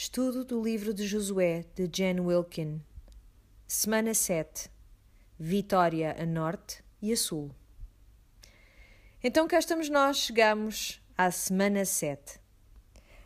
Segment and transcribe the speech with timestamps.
[0.00, 2.80] Estudo do livro de Josué de Jen Wilkin.
[3.66, 4.70] Semana 7.
[5.36, 7.50] Vitória a norte e a sul.
[9.20, 12.38] Então cá estamos nós, chegamos à semana 7.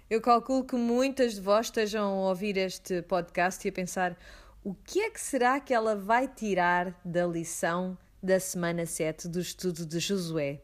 [0.08, 4.18] Eu calculo que muitas de vós estejam a ouvir este podcast e a pensar
[4.64, 9.40] o que é que será que ela vai tirar da lição da semana 7 do
[9.40, 10.62] estudo de Josué.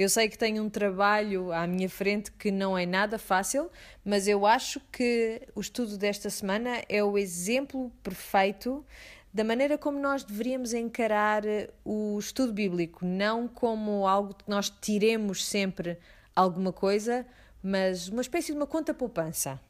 [0.00, 3.70] Eu sei que tenho um trabalho à minha frente que não é nada fácil,
[4.02, 8.82] mas eu acho que o estudo desta semana é o exemplo perfeito
[9.30, 11.42] da maneira como nós deveríamos encarar
[11.84, 15.98] o estudo bíblico, não como algo que nós tiremos sempre
[16.34, 17.26] alguma coisa,
[17.62, 19.60] mas uma espécie de uma conta poupança.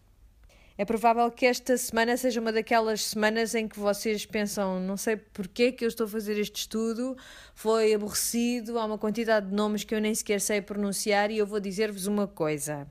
[0.79, 5.17] É provável que esta semana seja uma daquelas semanas em que vocês pensam, não sei
[5.17, 7.17] porquê que eu estou a fazer este estudo,
[7.55, 11.47] foi aborrecido, há uma quantidade de nomes que eu nem sequer sei pronunciar e eu
[11.47, 12.87] vou dizer-vos uma coisa.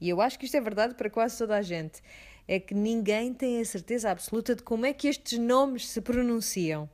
[0.00, 2.00] E eu acho que isto é verdade para quase toda a gente.
[2.48, 6.88] É que ninguém tem a certeza absoluta de como é que estes nomes se pronunciam.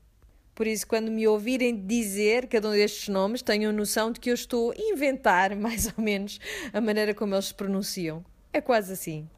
[0.56, 4.34] Por isso, quando me ouvirem dizer cada um destes nomes, tenham noção de que eu
[4.34, 6.41] estou a inventar, mais ou menos,
[6.72, 8.25] a maneira como eles se pronunciam.
[8.53, 9.28] É quase assim.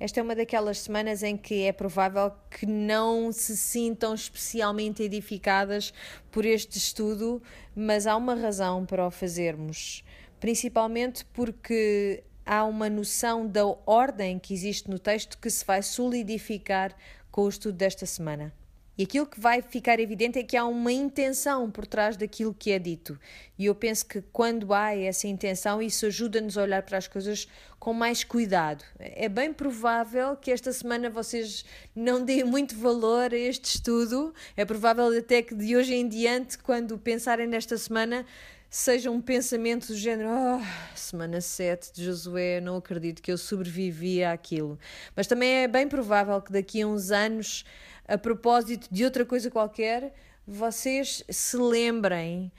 [0.00, 5.92] Esta é uma daquelas semanas em que é provável que não se sintam especialmente edificadas
[6.30, 7.42] por este estudo,
[7.76, 10.02] mas há uma razão para o fazermos.
[10.40, 16.96] Principalmente porque há uma noção da ordem que existe no texto que se vai solidificar
[17.30, 18.54] com o estudo desta semana.
[19.00, 22.70] E aquilo que vai ficar evidente é que há uma intenção por trás daquilo que
[22.70, 23.18] é dito.
[23.58, 27.48] E eu penso que quando há essa intenção, isso ajuda-nos a olhar para as coisas
[27.78, 28.84] com mais cuidado.
[28.98, 31.64] É bem provável que esta semana vocês
[31.96, 34.34] não deem muito valor a este estudo.
[34.54, 38.26] É provável até que de hoje em diante, quando pensarem nesta semana,
[38.68, 44.22] seja um pensamento do género: oh, semana 7 de Josué, não acredito que eu sobrevivi
[44.22, 44.78] àquilo.
[45.16, 47.64] Mas também é bem provável que daqui a uns anos
[48.10, 50.12] a propósito de outra coisa qualquer,
[50.44, 52.50] vocês se lembrem.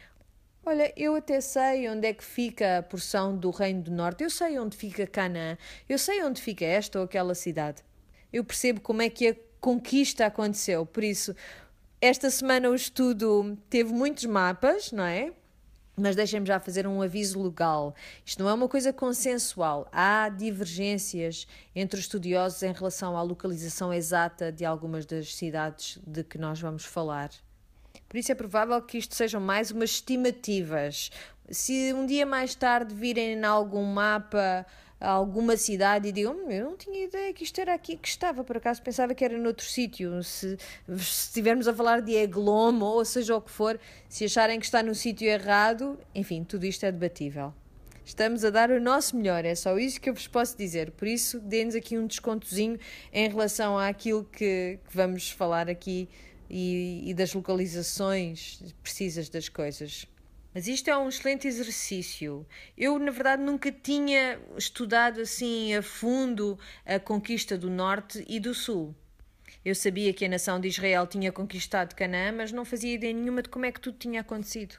[0.65, 4.29] Olha, eu até sei onde é que fica a porção do Reino do Norte, eu
[4.29, 5.57] sei onde fica Canaã,
[5.89, 7.83] eu sei onde fica esta ou aquela cidade.
[8.31, 11.35] Eu percebo como é que a conquista aconteceu, por isso,
[11.99, 15.33] esta semana o estudo teve muitos mapas, não é?
[16.01, 17.93] Mas deixem-me já fazer um aviso legal.
[18.25, 19.87] Isto não é uma coisa consensual.
[19.91, 26.23] Há divergências entre os estudiosos em relação à localização exata de algumas das cidades de
[26.23, 27.29] que nós vamos falar.
[28.09, 31.11] Por isso é provável que isto sejam mais umas estimativas.
[31.51, 34.65] Se um dia mais tarde virem em algum mapa
[35.01, 38.07] a alguma cidade e digam: hum, Eu não tinha ideia que isto era aqui que
[38.07, 40.23] estava, por acaso pensava que era noutro sítio.
[40.23, 40.57] Se,
[40.87, 44.93] estivermos a falar de Eglomo ou seja o que for, se acharem que está no
[44.93, 47.53] sítio errado, enfim, tudo isto é debatível.
[48.05, 50.91] Estamos a dar o nosso melhor, é só isso que eu vos posso dizer.
[50.91, 52.77] Por isso, dê-nos aqui um descontozinho
[53.11, 56.09] em relação àquilo que, que vamos falar aqui
[56.49, 60.05] e, e das localizações precisas das coisas.
[60.53, 62.45] Mas isto é um excelente exercício.
[62.77, 68.53] Eu, na verdade, nunca tinha estudado assim a fundo a conquista do Norte e do
[68.53, 68.93] Sul.
[69.63, 73.41] Eu sabia que a nação de Israel tinha conquistado Canaã, mas não fazia ideia nenhuma
[73.41, 74.75] de como é que tudo tinha acontecido.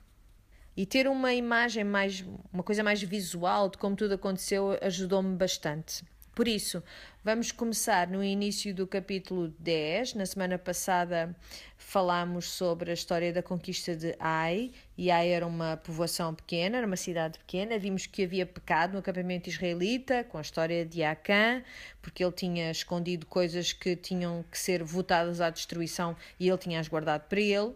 [0.76, 6.04] E ter uma imagem mais, uma coisa mais visual de como tudo aconteceu ajudou-me bastante.
[6.34, 6.82] Por isso,
[7.22, 10.14] vamos começar no início do capítulo 10.
[10.14, 11.36] Na semana passada
[11.76, 16.86] falámos sobre a história da conquista de Ai, e Ai era uma povoação pequena, era
[16.86, 17.78] uma cidade pequena.
[17.78, 21.62] Vimos que havia pecado no acampamento israelita, com a história de Acã,
[22.00, 26.88] porque ele tinha escondido coisas que tinham que ser votadas à destruição e ele tinha-as
[26.88, 27.74] guardado para ele.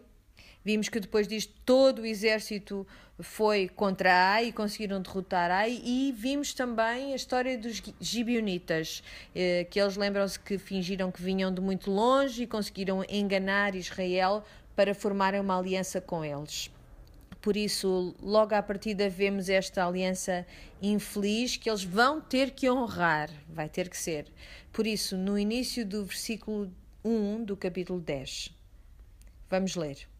[0.67, 2.85] Vimos que depois disto todo o exército
[3.21, 9.01] foi contra Ai e conseguiram derrotar Ai e vimos também a história dos gibionitas,
[9.33, 14.43] eh, que eles lembram-se que fingiram que vinham de muito longe e conseguiram enganar Israel
[14.75, 16.69] para formarem uma aliança com eles.
[17.39, 20.45] Por isso, logo à partida, vemos esta aliança
[20.81, 24.25] infeliz que eles vão ter que honrar, vai ter que ser.
[24.73, 26.69] Por isso, no início do versículo
[27.05, 28.53] 1 do capítulo 10,
[29.49, 30.16] vamos ler.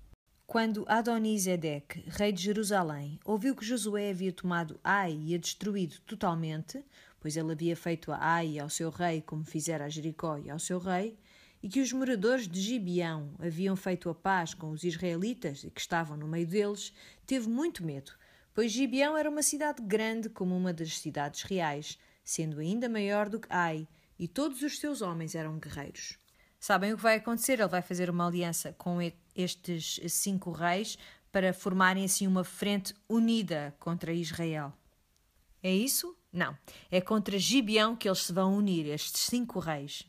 [0.47, 6.85] Quando Adonisedec, rei de Jerusalém, ouviu que Josué havia tomado Ai e a destruído totalmente,
[7.19, 10.57] pois ele havia feito a Ai ao seu rei como fizera a Jericó e ao
[10.57, 11.19] seu rei,
[11.61, 15.81] e que os moradores de Gibeão haviam feito a paz com os israelitas e que
[15.81, 16.93] estavam no meio deles,
[17.25, 18.13] teve muito medo,
[18.53, 23.41] pois Gibeão era uma cidade grande como uma das cidades reais, sendo ainda maior do
[23.41, 23.85] que Ai,
[24.17, 26.17] e todos os seus homens eram guerreiros.
[26.59, 27.59] Sabem o que vai acontecer?
[27.59, 28.99] Ele vai fazer uma aliança com
[29.35, 30.97] estes cinco reis
[31.31, 34.73] para formarem assim uma frente unida contra Israel.
[35.61, 36.17] É isso?
[36.31, 36.57] Não,
[36.91, 40.03] é contra Gibeão que eles se vão unir, estes cinco reis.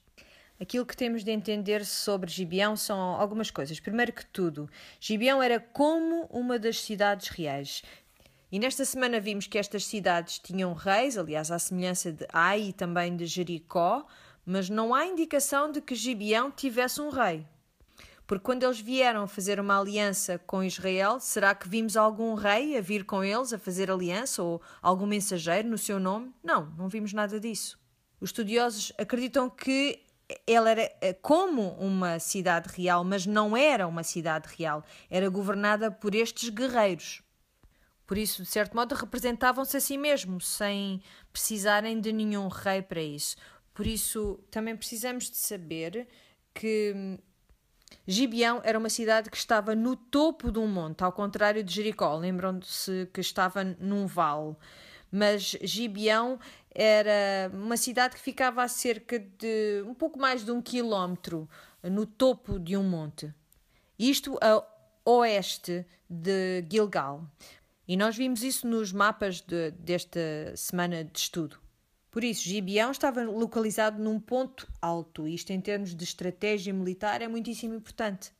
[0.60, 3.78] Aquilo que temos de entender sobre Gibeão são algumas coisas.
[3.78, 4.68] Primeiro que tudo,
[4.98, 7.82] Gibeão era como uma das cidades reais.
[8.50, 12.72] E nesta semana vimos que estas cidades tinham reis, aliás, à semelhança de Ai e
[12.72, 14.04] também de Jericó,
[14.48, 17.46] mas não há indicação de que Gibeão tivesse um rei.
[18.26, 22.80] Porque quando eles vieram fazer uma aliança com Israel, será que vimos algum rei a
[22.80, 26.32] vir com eles a fazer aliança ou algum mensageiro no seu nome?
[26.42, 27.78] Não, não vimos nada disso.
[28.20, 30.02] Os estudiosos acreditam que
[30.46, 34.82] ela era eh, como uma cidade real, mas não era uma cidade real.
[35.10, 37.22] Era governada por estes guerreiros.
[38.06, 43.02] Por isso, de certo modo, representavam-se a si mesmos, sem precisarem de nenhum rei para
[43.02, 43.36] isso.
[43.78, 46.08] Por isso, também precisamos de saber
[46.52, 47.16] que hum,
[48.04, 52.16] Gibeão era uma cidade que estava no topo de um monte, ao contrário de Jericó.
[52.16, 54.56] Lembram-se que estava num vale.
[55.12, 56.40] Mas Gibeão
[56.74, 61.48] era uma cidade que ficava a cerca de um pouco mais de um quilómetro
[61.80, 63.32] no topo de um monte.
[63.96, 64.60] Isto a
[65.08, 67.24] oeste de Gilgal.
[67.86, 70.18] E nós vimos isso nos mapas de, desta
[70.56, 71.67] semana de estudo.
[72.10, 75.28] Por isso, Gibeão estava localizado num ponto alto.
[75.28, 78.32] Isto, em termos de estratégia militar, é muitíssimo importante.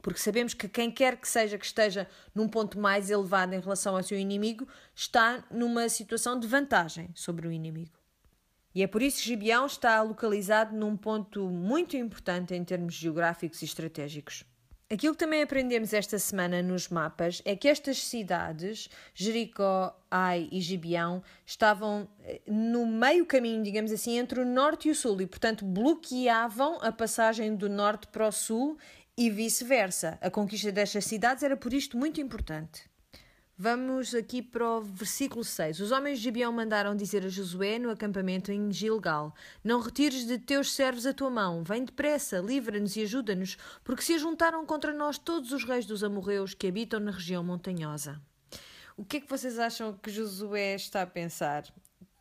[0.00, 3.96] Porque sabemos que quem quer que seja que esteja num ponto mais elevado em relação
[3.96, 7.98] ao seu inimigo está numa situação de vantagem sobre o inimigo.
[8.74, 13.60] E é por isso que Gibeão está localizado num ponto muito importante em termos geográficos
[13.62, 14.44] e estratégicos.
[14.92, 20.60] Aquilo que também aprendemos esta semana nos mapas é que estas cidades, Jericó, Ai e
[20.60, 25.28] Gibeão, estavam eh, no meio caminho, digamos assim, entre o norte e o sul e,
[25.28, 28.76] portanto, bloqueavam a passagem do norte para o sul
[29.16, 30.18] e vice-versa.
[30.20, 32.89] A conquista destas cidades era por isto muito importante.
[33.62, 35.80] Vamos aqui para o versículo 6.
[35.80, 40.38] Os homens de Gibeão mandaram dizer a Josué no acampamento em Gilgal: Não retires de
[40.38, 45.18] teus servos a tua mão, vem depressa, livra-nos e ajuda-nos, porque se juntaram contra nós
[45.18, 48.18] todos os reis dos amorreus que habitam na região montanhosa.
[48.96, 51.64] O que é que vocês acham que Josué está a pensar?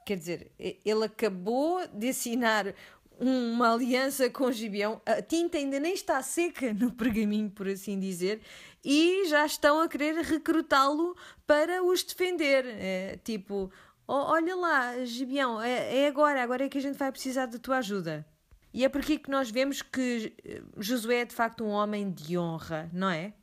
[0.05, 2.75] Quer dizer, ele acabou de assinar
[3.19, 5.01] uma aliança com Gibeão.
[5.05, 8.41] A tinta ainda nem está seca no pergaminho, por assim dizer,
[8.83, 11.15] e já estão a querer recrutá-lo
[11.45, 12.65] para os defender.
[12.65, 13.71] É, tipo,
[14.07, 17.59] oh, olha lá, Gibeão, é, é agora, agora é que a gente vai precisar da
[17.59, 18.25] tua ajuda.
[18.73, 22.11] E é por aqui que nós vemos que eh, Josué é de facto um homem
[22.11, 23.33] de honra, não é?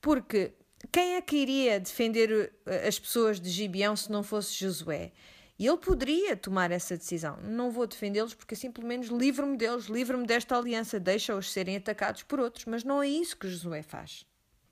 [0.00, 0.52] Porque
[0.92, 5.12] quem é que iria defender eh, as pessoas de Gibeão se não fosse Josué?
[5.58, 7.38] E ele poderia tomar essa decisão.
[7.42, 12.22] Não vou defendê-los porque assim pelo menos livro-me deles, livro-me desta aliança, deixa-os serem atacados
[12.22, 12.66] por outros.
[12.66, 14.26] Mas não é isso que Josué faz.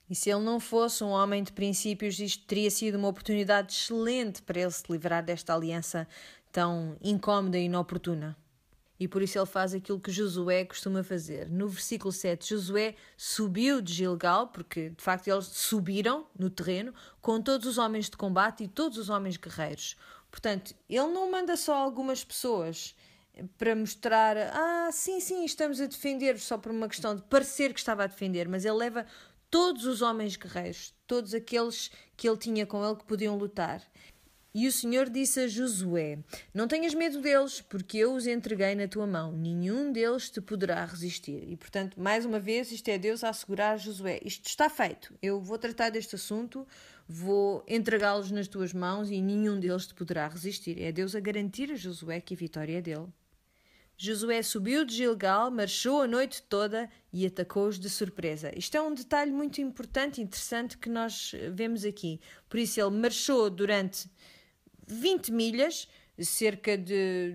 [0.08, 4.42] E se ele não fosse um homem de princípios, isto teria sido uma oportunidade excelente
[4.42, 6.06] para ele se livrar desta aliança
[6.52, 8.36] tão incómoda e inoportuna.
[8.98, 11.50] E por isso ele faz aquilo que Josué costuma fazer.
[11.50, 17.40] No versículo 7, Josué subiu de Gilgal, porque de facto eles subiram no terreno, com
[17.40, 19.96] todos os homens de combate e todos os homens guerreiros.
[20.30, 22.94] Portanto, ele não manda só algumas pessoas
[23.58, 27.80] para mostrar, ah, sim, sim, estamos a defender só por uma questão de parecer que
[27.80, 29.04] estava a defender, mas ele leva
[29.50, 33.82] todos os homens guerreiros, todos aqueles que ele tinha com ele que podiam lutar.
[34.56, 36.20] E o Senhor disse a Josué:
[36.54, 39.32] Não tenhas medo deles, porque eu os entreguei na tua mão.
[39.32, 41.42] Nenhum deles te poderá resistir.
[41.48, 45.12] E, portanto, mais uma vez, isto é Deus a assegurar a Josué: Isto está feito.
[45.20, 46.64] Eu vou tratar deste assunto,
[47.08, 50.80] vou entregá-los nas tuas mãos e nenhum deles te poderá resistir.
[50.80, 53.08] É Deus a garantir a Josué que a vitória é dele.
[53.96, 58.52] Josué subiu de Gilgal, marchou a noite toda e atacou-os de surpresa.
[58.56, 62.20] Isto é um detalhe muito importante e interessante que nós vemos aqui.
[62.48, 64.10] Por isso, ele marchou durante
[64.86, 67.34] 20 milhas, cerca de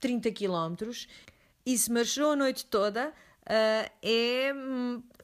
[0.00, 1.06] 30 quilómetros,
[1.64, 4.52] e se marchou a noite toda, uh, é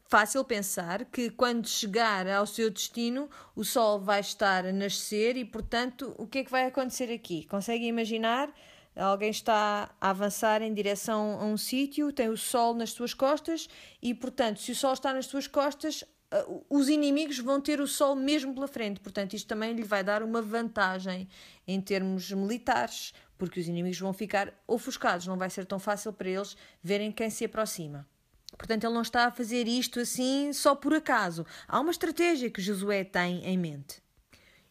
[0.09, 5.45] fácil pensar que quando chegar ao seu destino o sol vai estar a nascer e,
[5.45, 7.45] portanto, o que é que vai acontecer aqui?
[7.47, 8.53] Conseguem imaginar?
[8.97, 13.69] Alguém está a avançar em direção a um sítio, tem o sol nas suas costas
[14.01, 17.87] e, portanto, se o sol está nas suas costas, uh, os inimigos vão ter o
[17.87, 18.99] sol mesmo pela frente.
[19.01, 21.29] Portanto, isto também lhe vai dar uma vantagem
[21.69, 26.31] em termos militares, porque os inimigos vão ficar ofuscados, não vai ser tão fácil para
[26.31, 28.09] eles verem quem se aproxima.
[28.57, 31.45] Portanto, ele não está a fazer isto assim só por acaso.
[31.69, 34.06] Há uma estratégia que Josué tem em mente.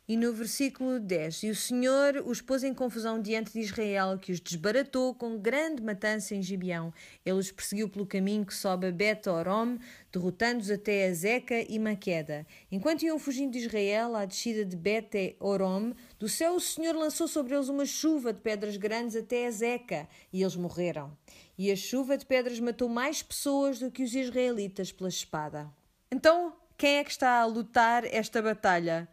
[0.07, 4.31] E no versículo 10: E o Senhor os pôs em confusão diante de Israel, que
[4.31, 6.93] os desbaratou com grande matança em Gibeão.
[7.25, 9.79] Ele os perseguiu pelo caminho que sobe a Bet-Orom,
[10.11, 12.45] derrotando-os até a Zeca e Maqueda.
[12.71, 17.55] Enquanto iam fugindo de Israel à descida de Bet-Orom, do céu o Senhor lançou sobre
[17.55, 21.17] eles uma chuva de pedras grandes até a Zeca, e eles morreram.
[21.57, 25.67] E a chuva de pedras matou mais pessoas do que os israelitas pela espada.
[26.11, 29.09] Então, quem é que está a lutar esta batalha?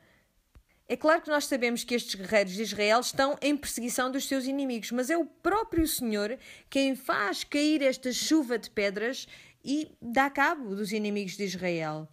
[0.93, 4.45] É claro que nós sabemos que estes guerreiros de Israel estão em perseguição dos seus
[4.45, 9.27] inimigos, mas é o próprio Senhor quem faz cair esta chuva de pedras
[9.65, 12.07] e dá cabo dos inimigos de Israel.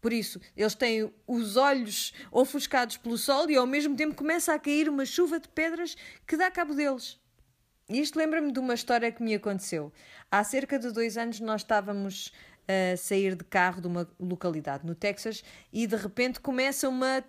[0.00, 4.58] Por isso, eles têm os olhos ofuscados pelo sol e ao mesmo tempo começa a
[4.58, 5.94] cair uma chuva de pedras
[6.26, 7.20] que dá cabo deles.
[7.86, 9.92] Isto lembra-me de uma história que me aconteceu.
[10.30, 12.32] Há cerca de dois anos nós estávamos
[12.66, 17.22] a sair de carro de uma localidade no Texas e de repente começa uma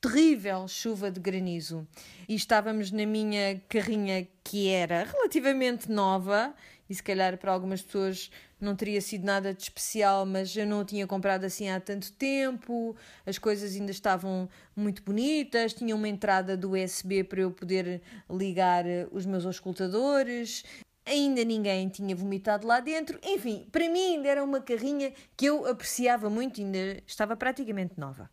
[0.00, 1.86] terrível chuva de granizo.
[2.28, 6.54] E estávamos na minha carrinha que era relativamente nova
[6.88, 8.30] e se calhar para algumas pessoas
[8.60, 12.12] não teria sido nada de especial, mas eu não a tinha comprado assim há tanto
[12.12, 18.02] tempo, as coisas ainda estavam muito bonitas, tinha uma entrada do USB para eu poder
[18.28, 20.64] ligar os meus auscultadores.
[21.06, 23.18] Ainda ninguém tinha vomitado lá dentro.
[23.22, 28.30] Enfim, para mim ainda era uma carrinha que eu apreciava muito, ainda estava praticamente nova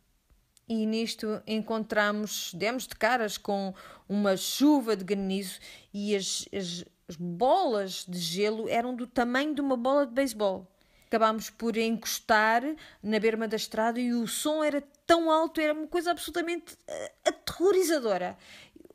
[0.68, 3.74] e nisto encontramos, demos de caras com
[4.08, 5.60] uma chuva de granizo
[5.94, 10.68] e as, as, as bolas de gelo eram do tamanho de uma bola de beisebol.
[11.08, 12.64] Acabámos por encostar
[13.02, 17.12] na berma da estrada e o som era tão alto, era uma coisa absolutamente uh,
[17.26, 18.38] aterrorizadora.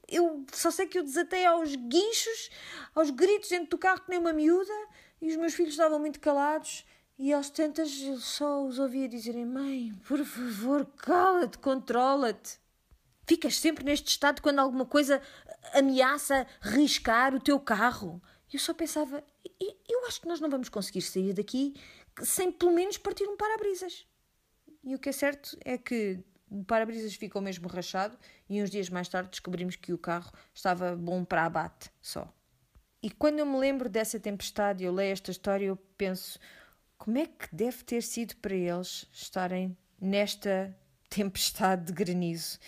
[0.07, 2.50] Eu só sei que eu desatei aos guinchos,
[2.95, 4.75] aos gritos dentro do carro que nem uma miúda
[5.23, 6.85] e os meus filhos estavam muito calados
[7.19, 7.90] e aos tantas
[8.21, 12.59] só os ouvia dizerem: Mãe, por favor, cala-te, controla-te.
[13.26, 15.23] Ficas sempre neste estado quando alguma coisa
[15.73, 18.21] ameaça riscar o teu carro.
[18.52, 19.25] Eu só pensava:
[19.61, 21.75] eu acho que nós não vamos conseguir sair daqui
[22.23, 24.07] sem pelo menos partir um para-brisas.
[24.85, 26.19] E o que é certo é que
[26.50, 30.95] o para-brisas ficou mesmo rachado e uns dias mais tarde descobrimos que o carro estava
[30.95, 32.31] bom para abate só.
[33.02, 36.38] E quando eu me lembro dessa tempestade e eu leio esta história, eu penso:
[37.02, 40.73] como é que deve ter sido para eles estarem nesta
[41.11, 42.61] tempestade de granizo?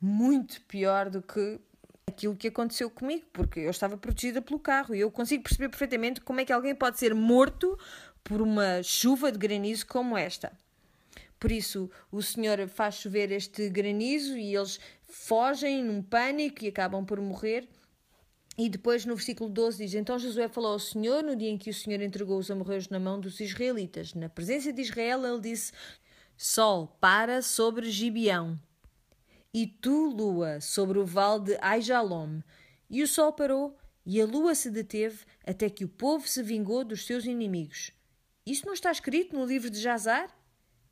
[0.00, 1.60] Muito pior do que
[2.04, 6.20] aquilo que aconteceu comigo, porque eu estava protegida pelo carro e eu consigo perceber perfeitamente
[6.20, 7.78] como é que alguém pode ser morto
[8.24, 10.50] por uma chuva de granizo como esta.
[11.38, 17.06] Por isso, o Senhor faz chover este granizo e eles fogem num pânico e acabam
[17.06, 17.68] por morrer.
[18.58, 21.70] E depois no versículo 12 diz: Então Josué falou ao Senhor no dia em que
[21.70, 24.14] o Senhor entregou os amorreus na mão dos israelitas.
[24.14, 25.72] Na presença de Israel, ele disse:
[26.36, 28.58] Sol, para sobre Gibeão,
[29.52, 32.40] e tu, lua, sobre o vale de Aijalom.
[32.90, 36.84] E o sol parou, e a lua se deteve, até que o povo se vingou
[36.84, 37.90] dos seus inimigos.
[38.44, 40.28] Isso não está escrito no livro de Jazar?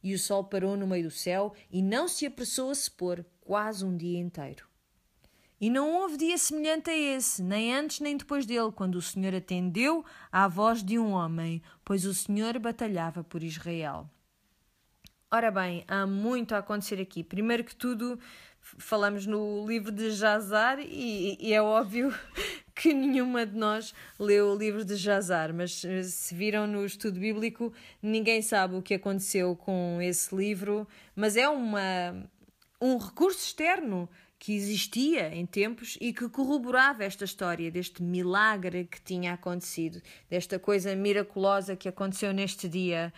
[0.03, 3.25] E o sol parou no meio do céu, e não se apressou a se pôr
[3.43, 4.67] quase um dia inteiro.
[5.61, 9.35] E não houve dia semelhante a esse, nem antes nem depois dele, quando o Senhor
[9.35, 14.11] atendeu à voz de um homem, pois o Senhor batalhava por Israel.
[15.31, 17.25] Ora bem, há muito a acontecer aqui.
[17.25, 18.19] Primeiro que tudo,
[18.61, 22.15] falamos no livro de Jazar e, e, é óbvio
[22.75, 27.21] que nenhuma de nós leu o livro de Jazar, mas eh, se viram no estudo
[27.21, 32.29] bíblico, ninguém sabe o que aconteceu com esse livro, mas é uma,
[32.81, 34.09] um recurso externo
[34.45, 40.59] que existia em tempos e que corroborava esta história deste milagre que tinha acontecido, desta
[40.59, 43.11] coisa miraculosa que aconteceu neste dia,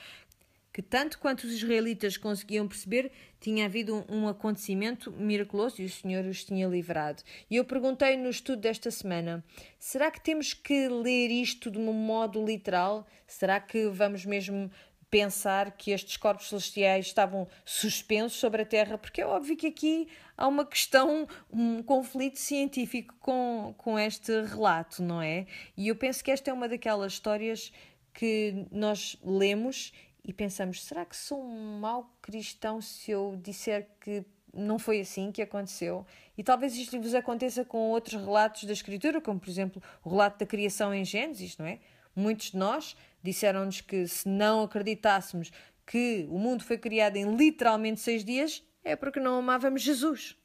[0.73, 5.91] que tanto quanto os israelitas conseguiam perceber, tinha havido um, um acontecimento miraculoso e o
[5.91, 7.25] Senhor os tinha livrado.
[7.51, 9.45] E eu perguntei no estudo desta semana:
[9.81, 13.05] será que temos que ler isto de um modo literal?
[13.27, 14.71] Será que vamos mesmo
[15.11, 20.09] pensar que estes corpos celestiais estavam suspensos sobre a Terra, porque é óbvio que aqui
[20.37, 25.47] há uma questão, um conflito científico com, com este relato, não é?
[25.77, 27.73] E eu penso que esta é uma daquelas histórias
[28.13, 29.93] que nós lemos
[30.25, 35.31] e pensamos: será que sou um mau cristão se eu disser que não foi assim
[35.31, 36.05] que aconteceu?
[36.37, 40.39] E talvez isto vos aconteça com outros relatos da Escritura, como por exemplo o relato
[40.41, 41.79] da criação em Gênesis, não é?
[42.15, 42.97] Muitos de nós
[43.27, 45.51] disseram-nos que se não acreditássemos
[45.85, 50.37] que o mundo foi criado em literalmente seis dias, é porque não amávamos Jesus.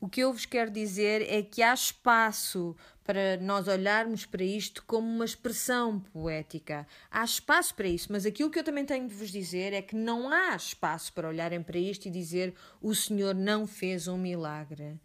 [0.00, 4.84] O que eu vos quero dizer é que há espaço para nós olharmos para isto
[4.86, 6.86] como uma expressão poética.
[7.10, 9.96] Há espaço para isso, mas aquilo que eu também tenho de vos dizer é que
[9.96, 15.00] não há espaço para olharem para isto e dizer o Senhor não fez um milagre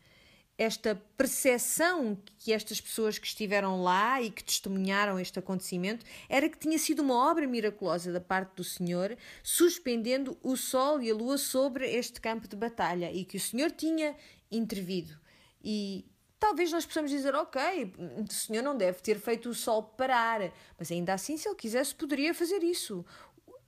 [0.59, 6.59] esta percepção que estas pessoas que estiveram lá e que testemunharam este acontecimento era que
[6.59, 11.37] tinha sido uma obra miraculosa da parte do Senhor, suspendendo o sol e a lua
[11.37, 14.13] sobre este campo de batalha e que o Senhor tinha
[14.51, 15.17] intervido.
[15.63, 16.05] E
[16.37, 17.93] talvez nós possamos dizer, ok,
[18.29, 21.95] o Senhor não deve ter feito o sol parar, mas ainda assim, se ele quisesse,
[21.95, 23.05] poderia fazer isso.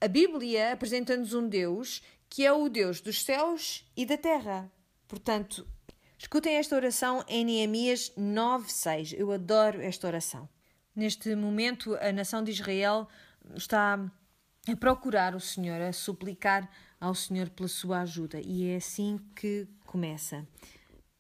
[0.02, 4.70] A Bíblia apresenta-nos um Deus que é o Deus dos céus e da terra.
[5.08, 5.68] Portanto,
[6.22, 9.12] Escutem esta oração em Neemias 9:6.
[9.18, 10.48] Eu adoro esta oração.
[10.96, 13.08] Neste momento, a nação de Israel
[13.56, 14.00] está
[14.68, 18.40] a procurar o Senhor, a suplicar ao Senhor pela sua ajuda.
[18.40, 20.48] E é assim que começa.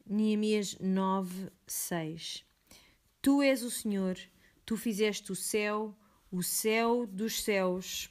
[0.05, 2.45] Neemias 9:6.
[3.23, 4.19] Tu és o Senhor,
[4.63, 5.97] tu fizeste o céu,
[6.31, 8.07] o céu dos céus,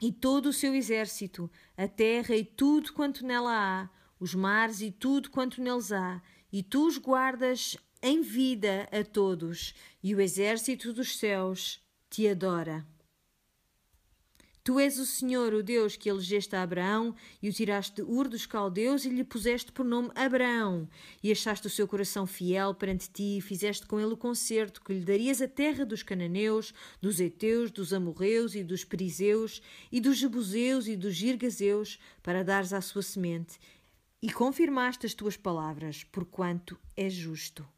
[0.00, 4.92] e todo o seu exército, a terra e tudo quanto nela há os mares e
[4.92, 10.92] tudo quanto neles há, e tu os guardas em vida a todos, e o exército
[10.92, 12.86] dos céus te adora.
[14.62, 18.28] Tu és o Senhor, o Deus que elegeste a Abraão e o tiraste de Ur
[18.28, 20.88] dos caldeus e lhe puseste por nome Abraão,
[21.20, 24.92] e achaste o seu coração fiel perante ti e fizeste com ele o concerto que
[24.92, 29.60] lhe darias a terra dos cananeus, dos heteus, dos amorreus e dos perizeus
[29.90, 33.58] e dos jebuseus e dos girgazeus para dares à sua semente
[34.22, 37.68] e confirmaste as tuas palavras, porquanto é justo.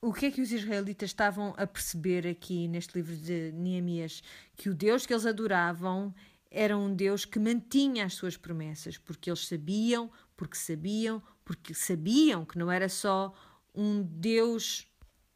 [0.00, 4.22] O que é que os israelitas estavam a perceber aqui neste livro de Neemias?
[4.56, 6.14] Que o Deus que eles adoravam
[6.50, 12.44] era um Deus que mantinha as suas promessas, porque eles sabiam, porque sabiam, porque sabiam
[12.44, 13.34] que não era só
[13.74, 14.86] um Deus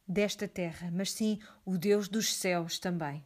[0.07, 3.23] desta terra, mas sim o Deus dos céus também.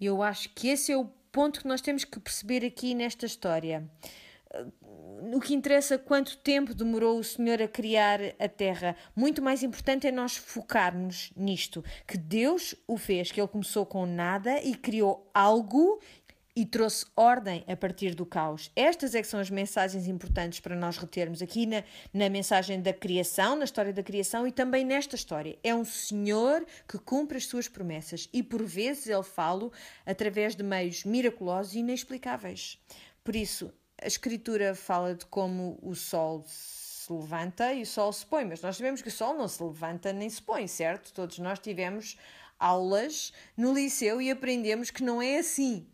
[0.00, 3.88] Eu acho que esse é o ponto que nós temos que perceber aqui nesta história
[5.32, 8.96] o que interessa quanto tempo demorou o Senhor a criar a terra.
[9.16, 14.06] Muito mais importante é nós focarmos nisto, que Deus o fez, que ele começou com
[14.06, 16.00] nada e criou algo
[16.56, 18.70] e trouxe ordem a partir do caos.
[18.76, 21.82] Estas é que são as mensagens importantes para nós retermos aqui na,
[22.12, 25.58] na mensagem da criação, na história da criação e também nesta história.
[25.64, 29.70] É um Senhor que cumpre as suas promessas e por vezes ele fala
[30.06, 32.78] através de meios miraculosos e inexplicáveis.
[33.24, 38.24] Por isso, a escritura fala de como o sol se levanta e o sol se
[38.24, 41.12] põe, mas nós sabemos que o sol não se levanta nem se põe, certo?
[41.12, 42.16] Todos nós tivemos
[42.58, 45.86] aulas no liceu e aprendemos que não é assim.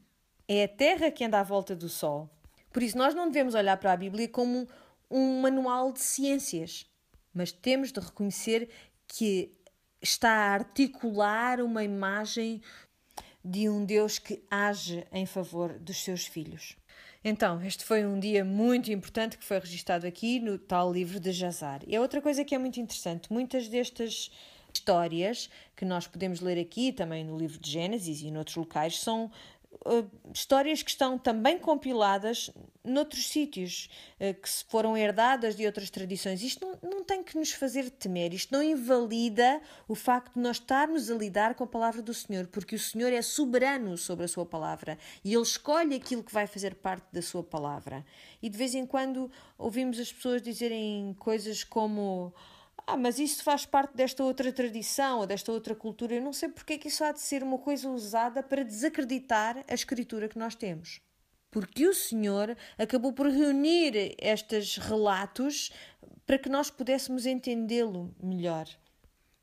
[0.46, 2.30] É a Terra que anda à volta do sol.
[2.72, 4.68] Por isso, nós não devemos olhar para a Bíblia como
[5.10, 6.86] um manual de ciências,
[7.34, 8.70] mas temos de reconhecer
[9.08, 9.52] que
[10.00, 12.62] está a articular uma imagem
[13.44, 16.76] de um Deus que age em favor dos seus filhos.
[17.22, 21.32] Então, este foi um dia muito importante que foi registado aqui no tal livro de
[21.32, 21.82] Jazar.
[21.86, 24.30] E é outra coisa que é muito interessante, muitas destas
[24.72, 29.30] histórias que nós podemos ler aqui, também no livro de Gênesis e noutros locais, são
[29.86, 32.50] uh, histórias que estão também compiladas
[32.84, 36.42] noutros sítios, uh, que foram herdadas de outras tradições.
[36.42, 40.56] Isto não, não tem que nos fazer temer, isto não invalida o facto de nós
[40.56, 44.28] estarmos a lidar com a palavra do Senhor, porque o Senhor é soberano sobre a
[44.28, 48.04] sua palavra e Ele escolhe aquilo que vai fazer parte da sua palavra.
[48.42, 52.32] E de vez em quando ouvimos as pessoas dizerem coisas como
[52.86, 56.14] ah, mas isso faz parte desta outra tradição ou desta outra cultura.
[56.14, 59.64] Eu não sei porque é que isso há de ser uma coisa usada para desacreditar
[59.68, 61.00] a escritura que nós temos.
[61.50, 65.72] Porque o Senhor acabou por reunir estes relatos
[66.24, 68.68] para que nós pudéssemos entendê-lo melhor.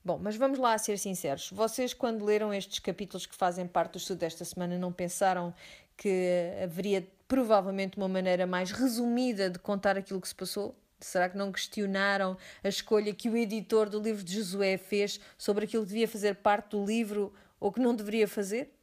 [0.04, 1.50] Bom, mas vamos lá ser sinceros.
[1.52, 5.54] Vocês, quando leram estes capítulos que fazem parte do estudo desta semana, não pensaram
[5.98, 6.32] que
[6.64, 10.74] haveria provavelmente uma maneira mais resumida de contar aquilo que se passou?
[11.00, 15.66] Será que não questionaram a escolha que o editor do livro de Josué fez sobre
[15.66, 18.74] aquilo que devia fazer parte do livro ou que não deveria fazer?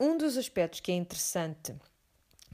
[0.00, 1.74] Um dos aspectos que é interessante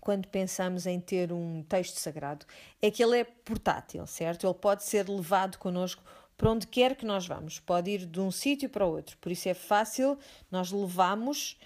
[0.01, 2.47] quando pensamos em ter um texto sagrado
[2.81, 4.47] é que ele é portátil, certo?
[4.47, 6.03] Ele pode ser levado connosco
[6.37, 9.49] para onde quer que nós vamos, pode ir de um sítio para outro, por isso
[9.49, 10.19] é fácil
[10.51, 11.59] nós levamos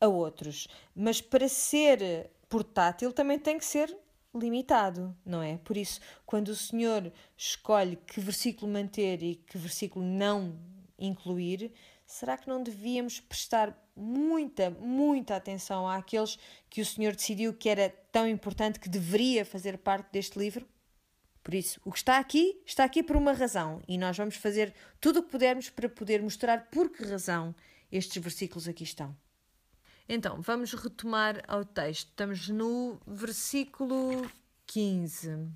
[0.00, 0.68] a outros.
[0.94, 3.96] Mas para ser portátil também tem que ser
[4.38, 5.58] limitado, não é?
[5.58, 10.58] Por isso, quando o Senhor escolhe que versículo manter e que versículo não
[10.98, 11.72] incluir,
[12.06, 16.38] será que não devíamos prestar muita, muita atenção àqueles
[16.70, 20.66] que o Senhor decidiu que era tão importante que deveria fazer parte deste livro?
[21.42, 24.74] Por isso, o que está aqui, está aqui por uma razão e nós vamos fazer
[25.00, 27.54] tudo o que pudermos para poder mostrar por que razão
[27.90, 29.16] estes versículos aqui estão.
[30.08, 32.08] Então, vamos retomar ao texto.
[32.08, 34.26] Estamos no versículo
[34.66, 35.46] 15.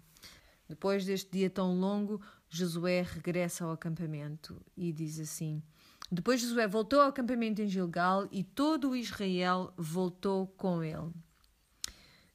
[0.69, 5.62] Depois deste dia tão longo, Josué regressa ao acampamento e diz assim:
[6.11, 11.11] Depois Josué voltou ao acampamento em Gilgal e todo o Israel voltou com ele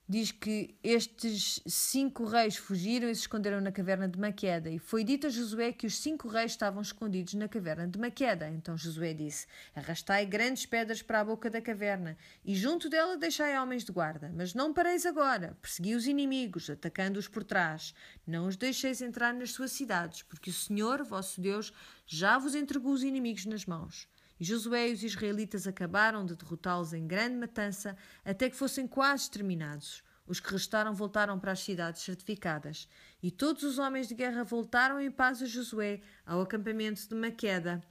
[0.09, 4.69] diz que estes cinco reis fugiram e se esconderam na caverna de Maqueda.
[4.69, 8.49] E foi dito a Josué que os cinco reis estavam escondidos na caverna de Maqueda.
[8.49, 13.57] Então Josué disse: Arrastai grandes pedras para a boca da caverna, e junto dela deixai
[13.57, 14.31] homens de guarda.
[14.33, 17.93] Mas não pareis agora, persegui os inimigos, atacando-os por trás.
[18.25, 21.73] Não os deixeis entrar nas suas cidades, porque o Senhor, vosso Deus,
[22.05, 24.07] já vos entregou os inimigos nas mãos.
[24.39, 30.03] Josué e os israelitas acabaram de derrotá-los em grande matança, até que fossem quase exterminados.
[30.27, 32.87] Os que restaram voltaram para as cidades certificadas.
[33.23, 37.81] E todos os homens de guerra voltaram em paz a Josué ao acampamento de Maqueda.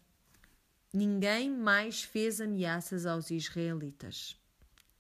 [0.93, 4.39] Ninguém mais fez ameaças aos israelitas.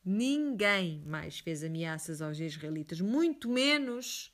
[0.04, 4.32] Ninguém mais fez ameaças aos israelitas, muito menos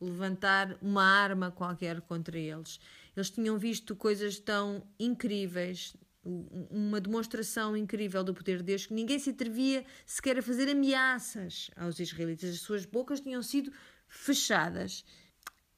[0.00, 2.78] levantar uma arma qualquer contra eles.
[3.16, 9.18] Eles tinham visto coisas tão incríveis, uma demonstração incrível do poder de Deus que ninguém
[9.18, 12.50] se atrevia sequer a fazer ameaças aos israelitas.
[12.50, 13.72] As suas bocas tinham sido
[14.08, 15.04] fechadas.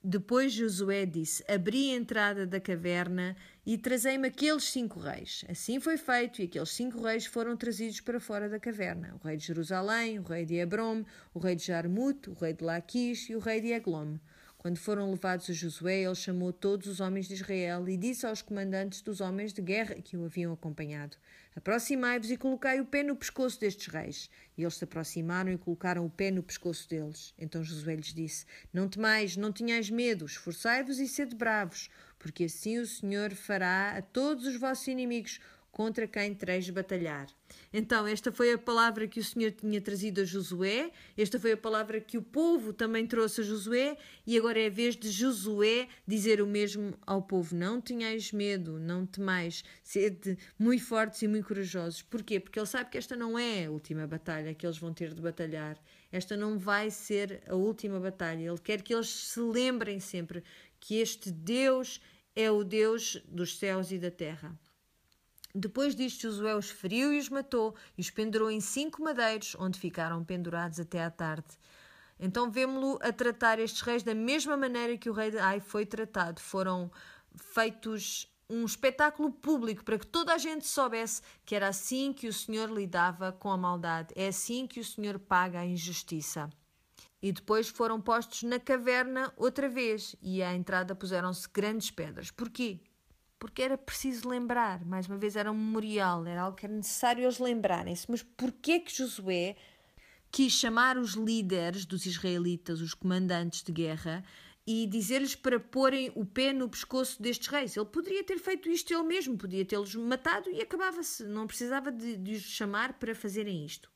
[0.03, 5.45] Depois Josué disse: Abri a entrada da caverna e trazei-me aqueles cinco reis.
[5.49, 9.37] Assim foi feito, e aqueles cinco reis foram trazidos para fora da caverna: o rei
[9.37, 11.05] de Jerusalém, o rei de Hebron,
[11.35, 14.17] o rei de Jarmut, o rei de Laquis e o rei de Eglon.
[14.67, 18.43] Quando foram levados a Josué, ele chamou todos os homens de Israel e disse aos
[18.43, 21.17] comandantes dos homens de guerra que o haviam acompanhado:
[21.55, 24.29] Aproximai-vos e colocai o pé no pescoço destes reis.
[24.59, 27.33] E eles se aproximaram e colocaram o pé no pescoço deles.
[27.39, 32.79] Então Josué lhes disse: Não temais, não tenhais medo, esforçai-vos e sede bravos, porque assim
[32.79, 35.39] o Senhor fará a todos os vossos inimigos
[35.77, 37.27] contra quem tereis batalhar.
[37.71, 41.57] Então, esta foi a palavra que o Senhor tinha trazido a Josué, esta foi a
[41.57, 45.87] palavra que o povo também trouxe a Josué, e agora é a vez de Josué
[46.09, 51.47] dizer o mesmo ao povo: Não tenhais medo, não temais, sede muito fortes e muito
[51.47, 52.01] corajosos.
[52.01, 52.41] Porquê?
[52.41, 55.21] Porque ele sabe que esta não é a última batalha que eles vão ter de
[55.21, 55.79] batalhar.
[56.11, 58.49] Esta não vai ser a última batalha.
[58.49, 60.43] Ele quer que eles se lembrem sempre
[60.81, 62.01] que este Deus
[62.35, 64.59] é o Deus dos céus e da terra.
[65.59, 69.81] Depois disto, Josué os feriu e os matou, e os pendurou em cinco madeiros, onde
[69.81, 71.49] ficaram pendurados até à tarde.
[72.21, 75.87] Então vemos-lo a tratar estes reis da mesma maneira que o rei de Ai foi
[75.87, 76.43] tratado.
[76.43, 76.91] Foram
[77.35, 82.33] feitos um espetáculo público para que toda a gente soubesse que era assim que o
[82.35, 86.51] Senhor lidava com a maldade, é assim que o Senhor paga a injustiça.
[87.23, 92.31] E depois foram postos na caverna outra vez, e à entrada puseram-se grandes pedras.
[92.31, 92.79] Porquê?
[93.39, 97.25] Porque era preciso lembrar, mais uma vez era um memorial, era algo que era necessário
[97.25, 98.11] eles lembrarem-se.
[98.11, 99.57] Mas porquê que Josué
[100.31, 104.25] quis chamar os líderes dos israelitas, os comandantes de guerra,
[104.67, 107.77] e dizer-lhes para porem o pé no pescoço destes reis?
[107.77, 112.17] Ele poderia ter feito isto ele mesmo, podia tê-los matado e acabava-se, não precisava de,
[112.17, 113.91] de os chamar para fazerem isto.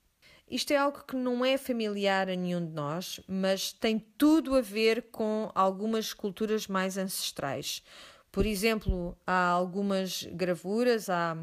[0.48, 4.60] Isto é algo que não é familiar a nenhum de nós, mas tem tudo a
[4.60, 7.84] ver com algumas culturas mais ancestrais.
[8.32, 11.36] Por exemplo, há algumas gravuras, há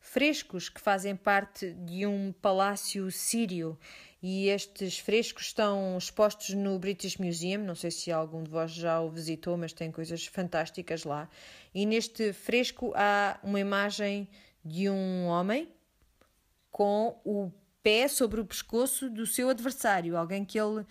[0.00, 3.78] frescos que fazem parte de um palácio sírio
[4.22, 7.62] e estes frescos estão expostos no British Museum.
[7.62, 11.28] Não sei se algum de vós já o visitou, mas tem coisas fantásticas lá.
[11.74, 14.28] E neste fresco há uma imagem
[14.64, 15.68] de um homem
[16.70, 20.84] com o pé sobre o pescoço do seu adversário, alguém que ele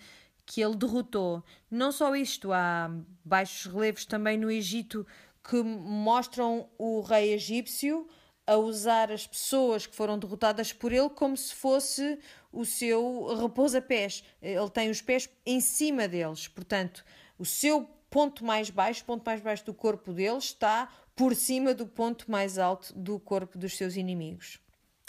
[0.48, 1.44] que ele derrotou.
[1.70, 2.90] Não só isto, há
[3.22, 5.06] baixos relevos também no Egito
[5.44, 8.08] que mostram o rei egípcio
[8.46, 12.18] a usar as pessoas que foram derrotadas por ele como se fosse
[12.50, 14.24] o seu repousa-pés.
[14.40, 17.04] Ele tem os pés em cima deles, portanto,
[17.38, 21.86] o seu ponto mais baixo, ponto mais baixo do corpo dele está por cima do
[21.86, 24.58] ponto mais alto do corpo dos seus inimigos.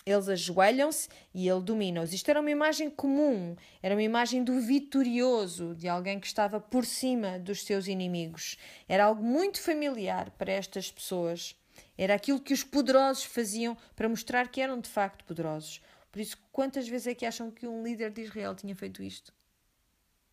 [0.06, 2.14] Eles ajoelham-se e ele domina-os.
[2.14, 6.86] Isto era uma imagem comum, era uma imagem do vitorioso, de alguém que estava por
[6.86, 8.58] cima dos seus inimigos.
[8.88, 11.56] Era algo muito familiar para estas pessoas.
[11.98, 15.82] Era aquilo que os poderosos faziam para mostrar que eram de facto poderosos.
[16.12, 19.34] Por isso, quantas vezes é que acham que um líder de Israel tinha feito isto?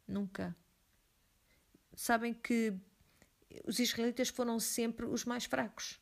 [0.07, 0.57] Nunca.
[1.95, 2.75] Sabem que
[3.65, 6.01] os israelitas foram sempre os mais fracos.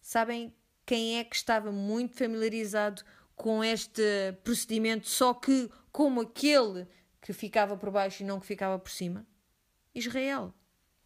[0.00, 0.54] Sabem
[0.92, 3.02] quem é que estava muito familiarizado
[3.34, 4.02] com este
[4.44, 6.86] procedimento, só que como aquele
[7.22, 9.26] que ficava por baixo e não que ficava por cima?
[9.94, 10.52] Israel.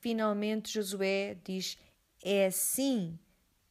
[0.01, 1.79] finalmente Josué diz:
[2.20, 3.16] é assim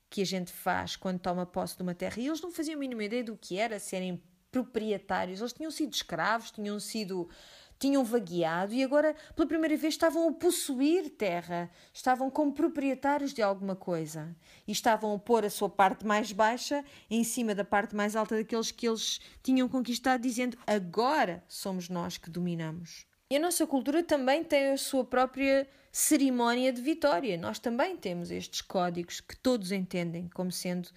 [0.10, 2.22] que a gente faz quando toma posse de uma terra.
[2.22, 5.42] E eles não faziam a mínima ideia do que era serem proprietários.
[5.42, 7.30] Eles tinham sido escravos, tinham sido
[7.80, 13.42] tinham vagueado e agora, pela primeira vez, estavam a possuir terra, estavam como proprietários de
[13.42, 14.36] alguma coisa
[14.68, 18.36] e estavam a pôr a sua parte mais baixa em cima da parte mais alta
[18.36, 23.06] daqueles que eles tinham conquistado, dizendo: agora somos nós que dominamos.
[23.30, 27.38] E a nossa cultura também tem a sua própria cerimónia de vitória.
[27.38, 30.90] Nós também temos estes códigos que todos entendem como sendo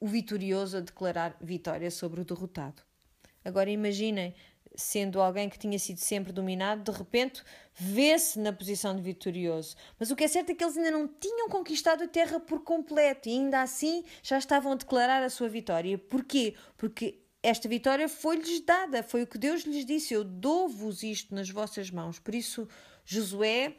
[0.00, 2.82] o vitorioso a declarar vitória sobre o derrotado.
[3.44, 4.34] Agora imaginem,
[4.74, 7.42] sendo alguém que tinha sido sempre dominado, de repente
[7.74, 9.76] vê-se na posição de vitorioso.
[9.98, 12.62] Mas o que é certo é que eles ainda não tinham conquistado a terra por
[12.62, 15.98] completo e ainda assim já estavam a declarar a sua vitória.
[15.98, 16.54] Porquê?
[16.76, 21.50] Porque esta vitória foi-lhes dada, foi o que Deus lhes disse: Eu dou-vos isto nas
[21.50, 22.18] vossas mãos.
[22.18, 22.66] Por isso,
[23.04, 23.76] Josué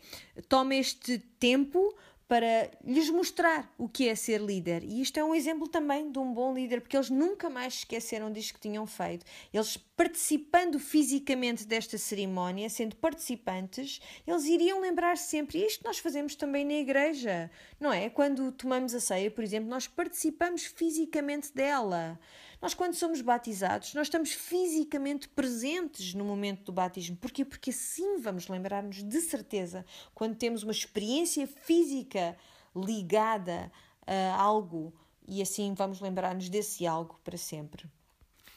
[0.48, 1.96] toma este tempo
[2.28, 4.84] para lhes mostrar o que é ser líder.
[4.84, 8.32] E isto é um exemplo também de um bom líder, porque eles nunca mais esqueceram
[8.32, 9.26] disto que tinham feito.
[9.54, 16.36] Eles participando fisicamente desta cerimónia, sendo participantes, eles iriam lembrar sempre, e isto nós fazemos
[16.36, 18.10] também na igreja, não é?
[18.10, 22.20] Quando tomamos a ceia, por exemplo, nós participamos fisicamente dela.
[22.66, 27.16] Nós, quando somos batizados, nós estamos fisicamente presentes no momento do batismo.
[27.16, 27.46] Porquê?
[27.46, 32.36] Porque assim vamos lembrar-nos de certeza quando temos uma experiência física
[32.76, 33.72] ligada
[34.08, 34.92] a algo
[35.28, 37.88] e assim vamos lembrar-nos desse algo para sempre.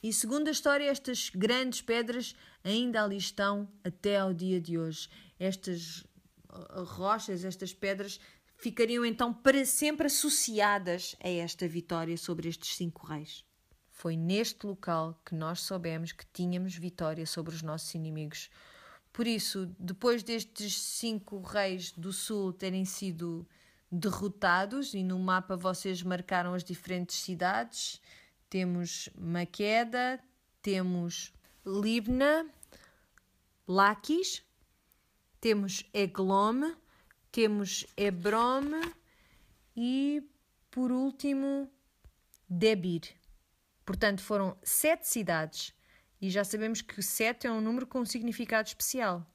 [0.02, 5.10] E segundo a história, estas grandes pedras ainda ali estão até ao dia de hoje.
[5.38, 5.98] Estas
[6.48, 8.18] uh, rochas, estas pedras
[8.56, 13.46] ficariam então para sempre associadas a esta vitória sobre estes cinco reis.
[13.98, 18.48] Foi neste local que nós soubemos que tínhamos vitória sobre os nossos inimigos.
[19.12, 23.44] Por isso, depois destes cinco reis do sul terem sido
[23.90, 28.00] derrotados, e no mapa vocês marcaram as diferentes cidades,
[28.48, 30.22] temos Maqueda,
[30.62, 31.32] temos
[31.66, 32.48] Libna,
[33.66, 34.44] Laquis,
[35.40, 36.72] temos Eglome,
[37.32, 38.80] temos Hebrom
[39.76, 40.22] e,
[40.70, 41.68] por último,
[42.48, 43.17] Debir.
[43.88, 45.72] Portanto, foram sete cidades
[46.20, 49.26] e já sabemos que sete é um número com um significado especial.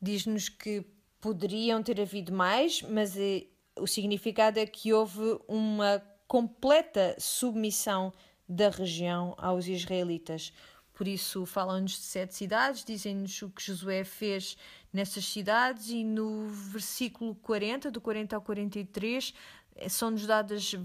[0.00, 0.86] Diz-nos que
[1.20, 8.12] poderiam ter havido mais, mas eh, o significado é que houve uma completa submissão
[8.48, 10.52] da região aos israelitas.
[10.94, 14.56] Por isso, falam-nos de sete cidades, dizem-nos o que Josué fez
[14.92, 19.34] nessas cidades, e no versículo 40, do 40 ao 43,
[19.74, 20.76] eh, são-nos dadas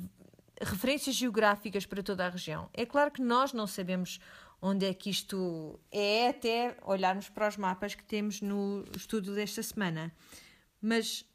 [0.61, 2.69] referências geográficas para toda a região.
[2.73, 4.19] É claro que nós não sabemos
[4.61, 9.61] onde é que isto é, até olharmos para os mapas que temos no estudo desta
[9.61, 10.13] semana.
[10.81, 11.25] Mas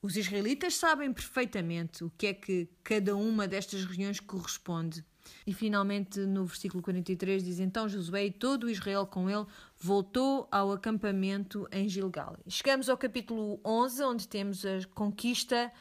[0.00, 5.04] os israelitas sabem perfeitamente o que é que cada uma destas regiões corresponde.
[5.46, 9.46] E finalmente, no versículo 43, diz: Então Josué e todo Israel com ele
[9.78, 12.36] voltou ao acampamento em Gilgal.
[12.46, 15.72] Chegamos ao capítulo 11, onde temos a conquista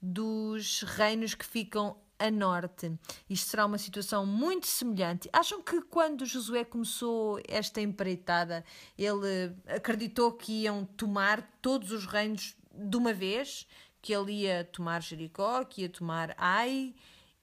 [0.00, 2.92] dos reinos que ficam a norte.
[3.28, 5.28] Isto será uma situação muito semelhante.
[5.32, 8.64] Acham que quando Josué começou esta empreitada,
[8.96, 13.66] ele acreditou que iam tomar todos os reinos de uma vez?
[14.00, 16.94] Que ele ia tomar Jericó, que ia tomar Ai?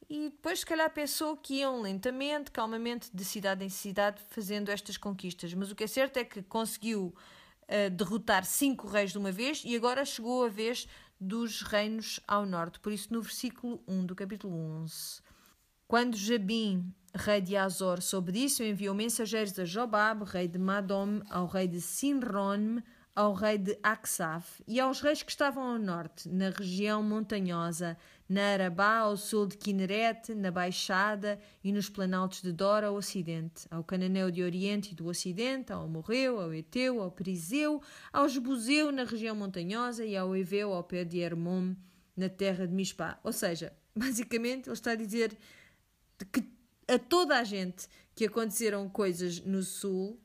[0.10, 4.98] E depois, se calhar, pensou que iam lentamente, calmamente, de cidade em cidade, fazendo estas
[4.98, 5.54] conquistas.
[5.54, 7.14] Mas o que é certo é que conseguiu
[7.70, 10.88] uh, derrotar cinco reis de uma vez e agora chegou a vez
[11.20, 12.80] dos reinos ao norte.
[12.80, 15.22] Por isso, no versículo 1 do capítulo 11,
[15.88, 21.48] quando Jabim, rei de Azor, soube disso, enviou mensageiros a Jobab, rei de Madom, ao
[21.48, 22.82] rei de Sinron,
[23.16, 27.98] ao rei de Aksaf e aos reis que estavam ao norte, na região montanhosa,
[28.30, 33.66] na Arabá, ao sul de Kineret, na Baixada e nos planaltos de Dor ao ocidente,
[33.72, 37.82] ao Cananeu de Oriente e do Ocidente, ao Amorreu, ao Eteu, ao Perizeu,
[38.14, 41.74] ao Jebuseu na região montanhosa e ao Eveu ao pé de Hermon,
[42.16, 43.20] na terra de Mispá.
[43.24, 45.36] Ou seja, basicamente ele está a dizer
[46.32, 46.44] que
[46.88, 50.20] a toda a gente que aconteceram coisas no sul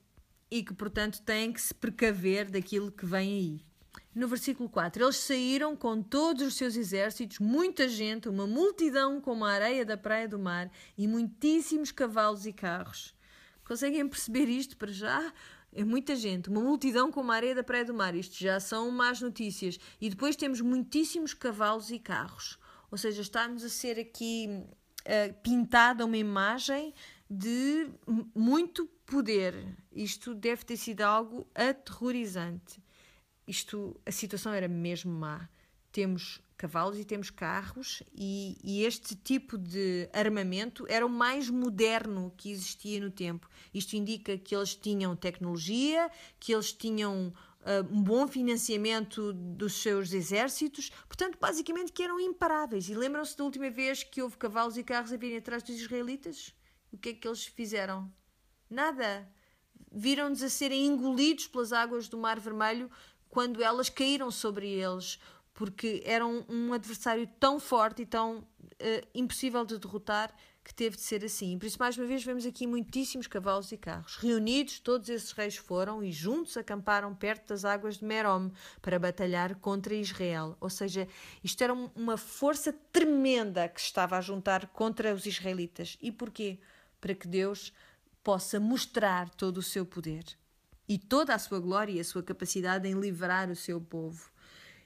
[0.50, 3.73] e que, portanto, têm que se precaver daquilo que vem aí.
[4.14, 9.44] No versículo 4, eles saíram com todos os seus exércitos, muita gente, uma multidão como
[9.44, 13.12] a areia da praia do mar e muitíssimos cavalos e carros.
[13.64, 15.32] Conseguem perceber isto para já?
[15.72, 18.14] É muita gente, uma multidão como a areia da praia do mar.
[18.14, 19.80] Isto já são más notícias.
[20.00, 22.56] E depois temos muitíssimos cavalos e carros.
[22.92, 26.94] Ou seja, está-nos a ser aqui uh, pintada uma imagem
[27.28, 27.88] de
[28.32, 29.76] muito poder.
[29.90, 32.83] Isto deve ter sido algo aterrorizante.
[33.46, 35.48] Isto, a situação era mesmo má.
[35.92, 42.32] Temos cavalos e temos carros, e, e, este tipo de armamento era o mais moderno
[42.36, 43.48] que existia no tempo.
[43.72, 50.12] Isto indica que eles tinham tecnologia, que eles tinham uh, um bom financiamento dos seus
[50.12, 52.88] exércitos, portanto, basicamente, que eram imparáveis.
[52.88, 56.54] E lembram-se da última vez que houve cavalos e carros a virem atrás dos israelitas?
[56.92, 58.12] O que é que eles fizeram?
[58.70, 59.28] Nada.
[59.90, 62.90] Viram-nos a serem engolidos pelas águas do Mar Vermelho
[63.34, 65.18] quando elas caíram sobre eles,
[65.52, 71.02] porque eram um adversário tão forte e tão uh, impossível de derrotar que teve de
[71.02, 71.58] ser assim.
[71.58, 74.16] Por isso, mais uma vez, vemos aqui muitíssimos cavalos e carros.
[74.16, 79.56] Reunidos, todos esses reis foram e juntos acamparam perto das águas de Merom para batalhar
[79.56, 80.56] contra Israel.
[80.60, 81.08] Ou seja,
[81.42, 85.98] isto era uma força tremenda que estava a juntar contra os israelitas.
[86.00, 86.60] E porquê?
[87.00, 87.72] Para que Deus
[88.22, 90.24] possa mostrar todo o seu poder
[90.88, 94.30] e toda a sua glória e a sua capacidade em livrar o seu povo.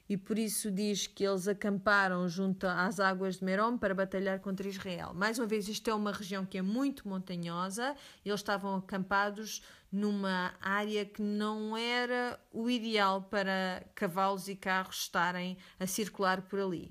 [0.09, 4.67] E por isso diz que eles acamparam junto às águas de Merom para batalhar contra
[4.67, 5.13] Israel.
[5.13, 7.95] Mais uma vez, isto é uma região que é muito montanhosa.
[8.25, 15.59] Eles estavam acampados numa área que não era o ideal para cavalos e carros estarem
[15.79, 16.91] a circular por ali.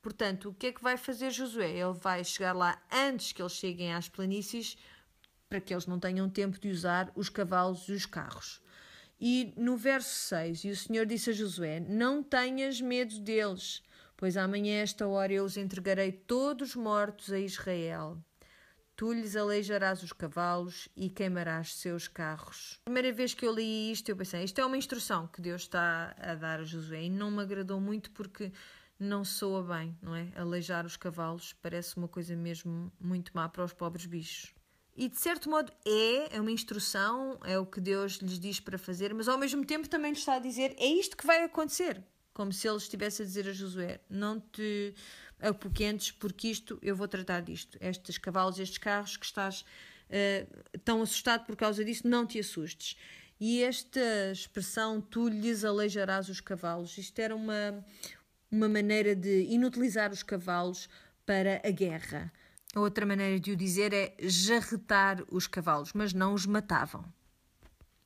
[0.00, 1.70] Portanto, o que é que vai fazer Josué?
[1.70, 4.78] Ele vai chegar lá antes que eles cheguem às planícies
[5.48, 8.60] para que eles não tenham tempo de usar os cavalos e os carros.
[9.20, 13.82] E no verso 6, e o Senhor disse a Josué: Não tenhas medo deles,
[14.16, 18.18] pois amanhã, esta hora, eu os entregarei todos mortos a Israel.
[18.94, 22.80] Tu lhes aleijarás os cavalos e queimarás seus carros.
[22.84, 26.14] primeira vez que eu li isto, eu pensei: isto é uma instrução que Deus está
[26.18, 28.52] a dar a Josué e não me agradou muito porque
[28.98, 30.28] não soa bem, não é?
[30.34, 34.57] Aleijar os cavalos parece uma coisa mesmo muito má para os pobres bichos.
[35.00, 38.76] E de certo modo é, é uma instrução, é o que Deus lhes diz para
[38.76, 42.02] fazer, mas ao mesmo tempo também lhes está a dizer: é isto que vai acontecer.
[42.34, 44.92] Como se ele estivesse a dizer a Josué: não te
[45.40, 47.78] apoquentes, porque isto eu vou tratar disto.
[47.80, 52.96] Estes cavalos, estes carros que estás uh, tão assustado por causa disso, não te assustes.
[53.38, 57.84] E esta expressão, tu lhes aleijarás os cavalos, isto era uma,
[58.50, 60.88] uma maneira de inutilizar os cavalos
[61.24, 62.32] para a guerra.
[62.76, 67.04] Outra maneira de o dizer é jarretar os cavalos, mas não os matavam.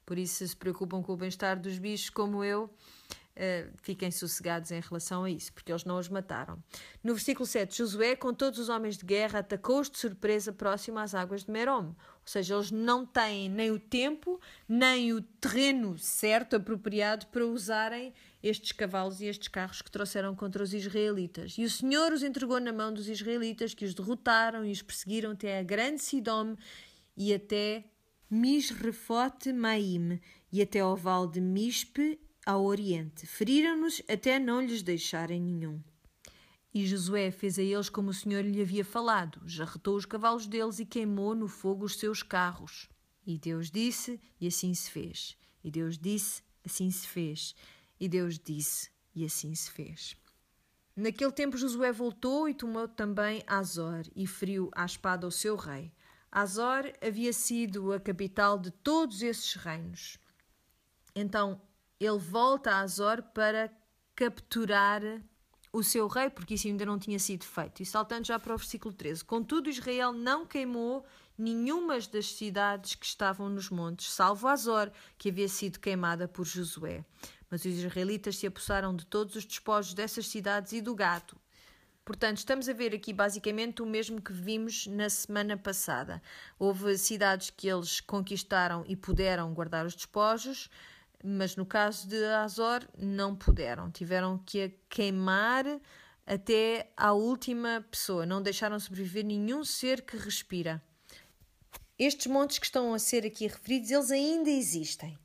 [0.07, 4.81] Por isso, se preocupam com o bem-estar dos bichos, como eu, uh, fiquem sossegados em
[4.81, 6.63] relação a isso, porque eles não os mataram.
[7.03, 11.15] No versículo 7, Josué, com todos os homens de guerra, atacou-os de surpresa próximo às
[11.15, 11.95] águas de Merom.
[12.25, 18.13] Ou seja, eles não têm nem o tempo, nem o terreno certo, apropriado para usarem
[18.41, 21.57] estes cavalos e estes carros que trouxeram contra os israelitas.
[21.59, 25.33] E o Senhor os entregou na mão dos israelitas, que os derrotaram e os perseguiram
[25.33, 26.57] até a grande Sidom
[27.17, 27.85] e até
[28.31, 33.27] Misrefote Maim e até ao vale de Mispe ao oriente.
[33.27, 35.81] Feriram-nos até não lhes deixarem nenhum.
[36.75, 40.79] E Josué fez a eles como o Senhor lhe havia falado, jarretou os cavalos deles
[40.79, 42.89] e queimou no fogo os seus carros.
[43.27, 45.37] E Deus disse, e assim se fez.
[45.63, 47.55] E Deus disse, assim se fez.
[48.01, 50.17] E Deus disse, e assim se fez.
[50.97, 55.93] Naquele tempo Josué voltou e tomou também Azor e feriu à espada o seu rei.
[56.31, 60.19] Azor havia sido a capital de todos esses reinos.
[61.15, 61.61] Então
[62.01, 63.71] ele volta a Azor para
[64.15, 65.03] capturar
[65.73, 67.83] o seu rei, porque isso ainda não tinha sido feito.
[67.83, 71.05] E saltando já para o versículo 13: Contudo, Israel não queimou
[71.37, 77.05] nenhuma das cidades que estavam nos montes, salvo Azor, que havia sido queimada por Josué.
[77.51, 81.37] Mas os israelitas se apossaram de todos os despojos dessas cidades e do gado.
[82.05, 86.21] Portanto, estamos a ver aqui basicamente o mesmo que vimos na semana passada.
[86.59, 90.69] Houve cidades que eles conquistaram e puderam guardar os despojos,
[91.23, 93.91] mas no caso de Azor não puderam.
[93.91, 95.65] Tiveram que queimar
[96.27, 98.27] até à última pessoa.
[98.27, 100.83] Não deixaram sobreviver nenhum ser que respira.
[101.99, 105.19] Estes montes que estão a ser aqui referidos, eles ainda existem.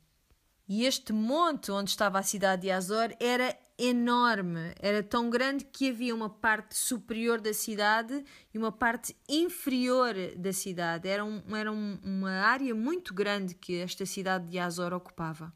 [0.68, 5.88] E este monte onde estava a cidade de Azor era enorme, era tão grande que
[5.88, 11.08] havia uma parte superior da cidade e uma parte inferior da cidade.
[11.08, 15.50] Era, um, era um, uma área muito grande que esta cidade de Azor ocupava.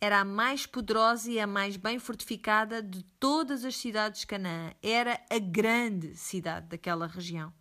[0.00, 4.72] Era a mais poderosa e a mais bem fortificada de todas as cidades de Canaã.
[4.82, 7.52] Era a grande cidade daquela região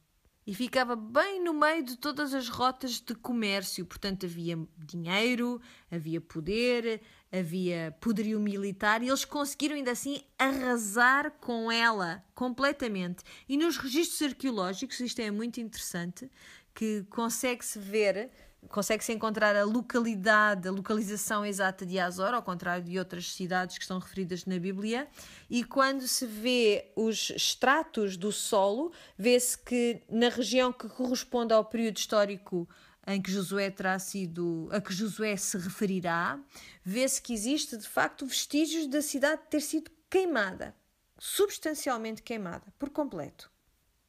[0.47, 3.85] e ficava bem no meio de todas as rotas de comércio.
[3.85, 11.71] Portanto, havia dinheiro, havia poder, havia poderio militar e eles conseguiram ainda assim arrasar com
[11.71, 13.23] ela completamente.
[13.49, 16.29] E nos registros arqueológicos, isto é muito interessante,
[16.75, 18.29] que consegue-se ver
[18.69, 23.83] consegue-se encontrar a localidade, a localização exata de Azor, ao contrário de outras cidades que
[23.83, 25.07] estão referidas na Bíblia,
[25.49, 31.65] e quando se vê os estratos do solo, vê-se que na região que corresponde ao
[31.65, 32.67] período histórico
[33.07, 36.39] em que Josué terá sido, a que Josué se referirá,
[36.83, 40.75] vê-se que existe de facto vestígios da cidade ter sido queimada,
[41.19, 43.51] substancialmente queimada, por completo.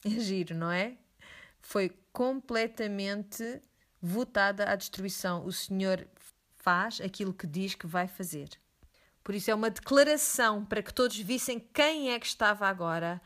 [0.04, 0.96] É giro, não é?
[1.60, 3.60] Foi completamente
[4.00, 5.44] votada à destruição.
[5.44, 6.06] O Senhor
[6.56, 8.48] faz aquilo que diz que vai fazer.
[9.22, 13.20] Por isso é uma declaração para que todos vissem quem é que estava agora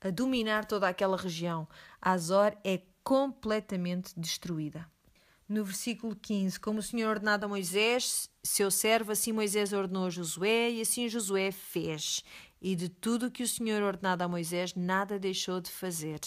[0.00, 1.68] a dominar toda aquela região.
[2.00, 4.86] Azor é completamente destruída.
[5.48, 10.10] No versículo 15, como o Senhor ordenado a Moisés, seu servo, assim Moisés ordenou a
[10.10, 12.22] Josué, e assim Josué fez.
[12.62, 16.20] E de tudo que o Senhor ordenado a Moisés, nada deixou de fazer.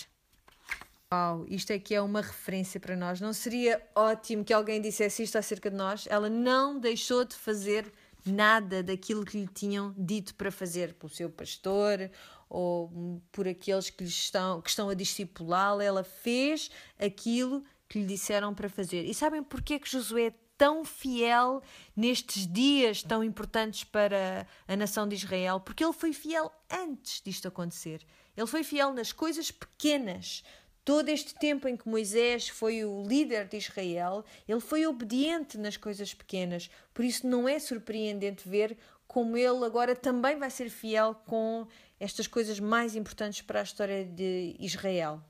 [1.13, 3.21] Uau, isto é que é uma referência para nós.
[3.21, 6.07] Não seria ótimo que alguém dissesse isto acerca de nós?
[6.09, 7.91] Ela não deixou de fazer
[8.25, 12.09] nada daquilo que lhe tinham dito para fazer pelo seu pastor
[12.49, 15.83] ou por aqueles que, estão, que estão a discipulá-la.
[15.83, 19.05] Ela fez aquilo que lhe disseram para fazer.
[19.05, 21.61] E sabem porquê que Josué é tão fiel
[21.95, 25.59] nestes dias tão importantes para a nação de Israel?
[25.59, 28.03] Porque ele foi fiel antes disto acontecer.
[28.35, 30.43] Ele foi fiel nas coisas pequenas,
[30.85, 35.77] Todo este tempo em que Moisés foi o líder de Israel, ele foi obediente nas
[35.77, 36.69] coisas pequenas.
[36.93, 38.77] Por isso não é surpreendente ver
[39.07, 41.65] como ele agora também vai ser fiel com
[41.99, 45.21] estas coisas mais importantes para a história de Israel.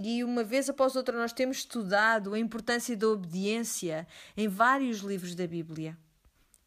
[0.00, 5.36] E uma vez após outra nós temos estudado a importância da obediência em vários livros
[5.36, 5.96] da Bíblia.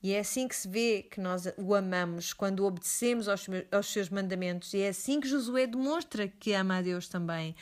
[0.01, 4.09] E é assim que se vê que nós o amamos, quando obedecemos aos, aos seus
[4.09, 4.73] mandamentos.
[4.73, 7.55] E é assim que Josué demonstra que ama a Deus também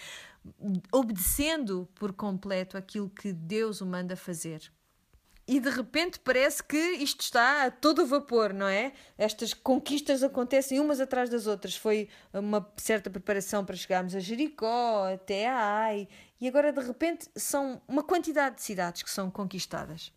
[0.91, 4.71] obedecendo por completo aquilo que Deus o manda fazer.
[5.47, 8.93] E de repente parece que isto está a todo vapor, não é?
[9.15, 11.75] Estas conquistas acontecem umas atrás das outras.
[11.75, 16.07] Foi uma certa preparação para chegarmos a Jericó, até a Ai,
[16.41, 20.11] e agora de repente são uma quantidade de cidades que são conquistadas.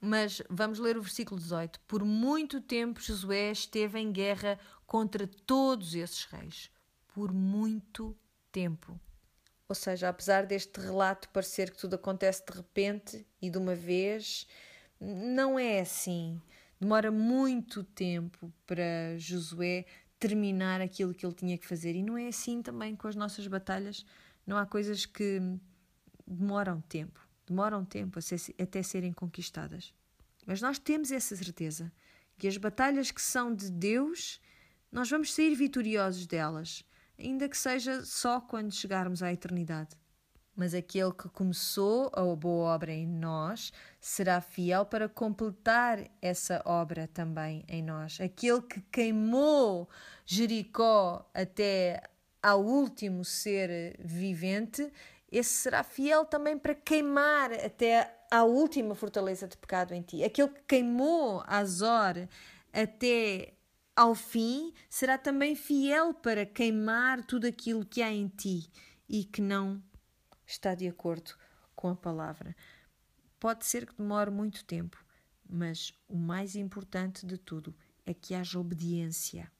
[0.00, 1.78] Mas vamos ler o versículo 18.
[1.80, 6.68] Por muito tempo Josué esteve em guerra contra todos esses reis.
[7.14, 8.16] Por muito
[8.50, 8.98] tempo.
[9.68, 14.46] Ou seja, apesar deste relato parecer que tudo acontece de repente e de uma vez,
[14.98, 16.40] não é assim.
[16.80, 19.84] Demora muito tempo para Josué
[20.18, 21.94] terminar aquilo que ele tinha que fazer.
[21.94, 24.06] E não é assim também com as nossas batalhas.
[24.46, 25.40] Não há coisas que
[26.26, 28.18] demoram tempo, demoram tempo
[28.60, 29.92] até serem conquistadas.
[30.46, 31.92] Mas nós temos essa certeza
[32.38, 34.40] que as batalhas que são de Deus,
[34.90, 36.84] nós vamos sair vitoriosos delas
[37.18, 39.96] ainda que seja só quando chegarmos à eternidade.
[40.54, 47.06] Mas aquele que começou a boa obra em nós será fiel para completar essa obra
[47.06, 48.20] também em nós.
[48.20, 49.88] Aquele que queimou
[50.26, 52.02] Jericó até
[52.42, 54.92] ao último ser vivente,
[55.30, 60.24] esse será fiel também para queimar até à última fortaleza de pecado em ti.
[60.24, 62.26] Aquele que queimou Azor
[62.72, 63.54] até
[63.98, 68.70] ao fim, será também fiel para queimar tudo aquilo que há em ti
[69.08, 69.82] e que não
[70.46, 71.32] está de acordo
[71.74, 72.54] com a palavra.
[73.40, 75.04] Pode ser que demore muito tempo,
[75.50, 77.74] mas o mais importante de tudo
[78.06, 79.50] é que haja obediência.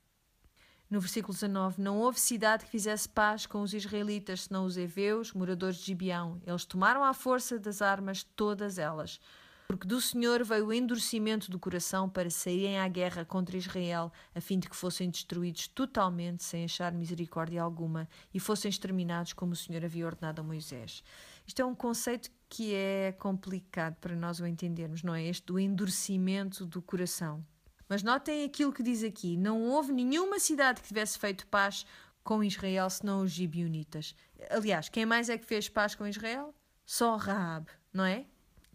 [0.88, 5.32] No versículo 19: Não houve cidade que fizesse paz com os israelitas, senão os heveus,
[5.32, 6.40] moradores de Gibeão.
[6.46, 9.20] Eles tomaram à força das armas todas elas.
[9.68, 14.40] Porque do Senhor veio o endurecimento do coração para saírem à guerra contra Israel, a
[14.40, 19.56] fim de que fossem destruídos totalmente, sem achar misericórdia alguma, e fossem exterminados como o
[19.56, 21.04] Senhor havia ordenado a Moisés.
[21.46, 25.24] Isto é um conceito que é complicado para nós o entendermos, não é?
[25.24, 27.44] Este do endurecimento do coração.
[27.86, 31.84] Mas notem aquilo que diz aqui: não houve nenhuma cidade que tivesse feito paz
[32.24, 34.14] com Israel senão os gibionitas.
[34.48, 36.54] Aliás, quem mais é que fez paz com Israel?
[36.86, 38.24] Só Raab, não é?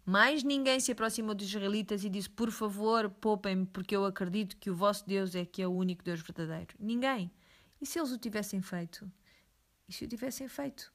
[0.05, 4.69] Mais ninguém se aproximou dos israelitas e disse: Por favor, poupem-me, porque eu acredito que
[4.69, 6.75] o vosso Deus é que é o único Deus verdadeiro.
[6.77, 7.31] Ninguém.
[7.81, 9.09] E se eles o tivessem feito?
[9.87, 10.91] E se o tivessem feito?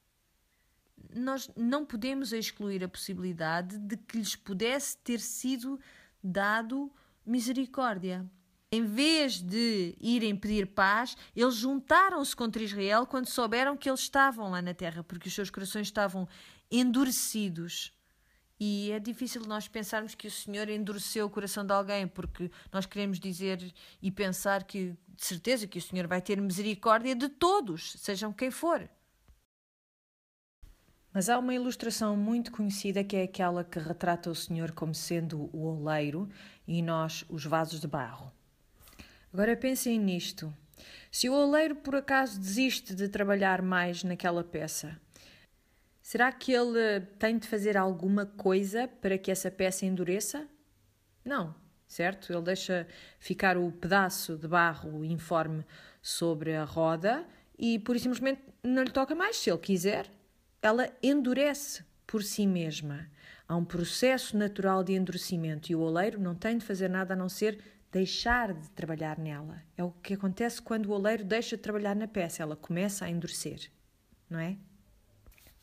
[1.14, 5.80] Nós não podemos excluir a possibilidade de que lhes pudesse ter sido
[6.22, 6.92] dado
[7.24, 8.28] misericórdia.
[8.70, 14.50] Em vez de irem pedir paz, eles juntaram-se contra Israel quando souberam que eles estavam
[14.50, 16.28] lá na terra, porque os seus corações estavam
[16.70, 17.96] endurecidos
[18.60, 22.86] e é difícil nós pensarmos que o Senhor endureceu o coração de alguém, porque nós
[22.86, 27.92] queremos dizer e pensar que, de certeza, que o Senhor vai ter misericórdia de todos,
[27.98, 28.88] sejam quem for.
[31.12, 35.48] Mas há uma ilustração muito conhecida que é aquela que retrata o Senhor como sendo
[35.52, 36.28] o oleiro
[36.66, 38.30] e nós os vasos de barro.
[39.32, 40.52] Agora pensem nisto.
[41.10, 45.00] Se o oleiro por acaso desiste de trabalhar mais naquela peça,
[46.08, 50.48] será que ele tem de fazer alguma coisa para que essa peça endureça?
[51.22, 51.54] Não,
[51.86, 52.32] certo?
[52.32, 52.88] Ele deixa
[53.20, 55.66] ficar o pedaço de barro informe
[56.00, 57.26] sobre a roda
[57.58, 59.36] e por simplesmente não lhe toca mais.
[59.36, 60.10] Se ele quiser,
[60.62, 63.06] ela endurece por si mesma.
[63.46, 67.18] Há um processo natural de endurecimento e o oleiro não tem de fazer nada a
[67.18, 69.62] não ser deixar de trabalhar nela.
[69.76, 73.10] É o que acontece quando o oleiro deixa de trabalhar na peça, ela começa a
[73.10, 73.70] endurecer,
[74.30, 74.56] não é?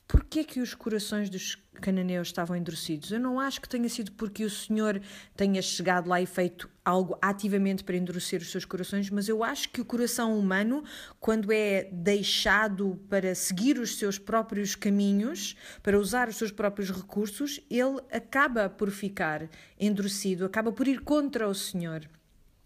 [0.08, 3.12] Porquê que os corações dos cananeus estavam endurecidos?
[3.12, 5.02] Eu não acho que tenha sido porque o Senhor
[5.36, 9.70] tenha chegado lá e feito algo ativamente para endurecer os seus corações, mas eu acho
[9.70, 10.84] que o coração humano,
[11.20, 17.60] quando é deixado para seguir os seus próprios caminhos, para usar os seus próprios recursos,
[17.68, 19.50] ele acaba por ficar
[19.80, 22.08] endurecido, acaba por ir contra o Senhor,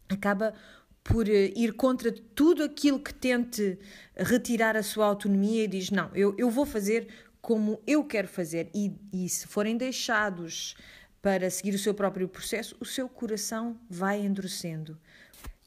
[0.10, 0.54] acaba
[1.02, 3.80] por eh, ir contra tudo aquilo que tente
[4.16, 7.08] retirar a sua autonomia e diz: Não, eu, eu vou fazer
[7.42, 10.76] como eu quero fazer, e, e se forem deixados
[11.22, 14.98] para seguir o seu próprio processo, o seu coração vai endurecendo.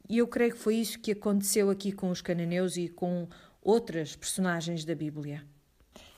[0.09, 3.27] E eu creio que foi isso que aconteceu aqui com os cananeus e com
[3.61, 5.43] outras personagens da Bíblia.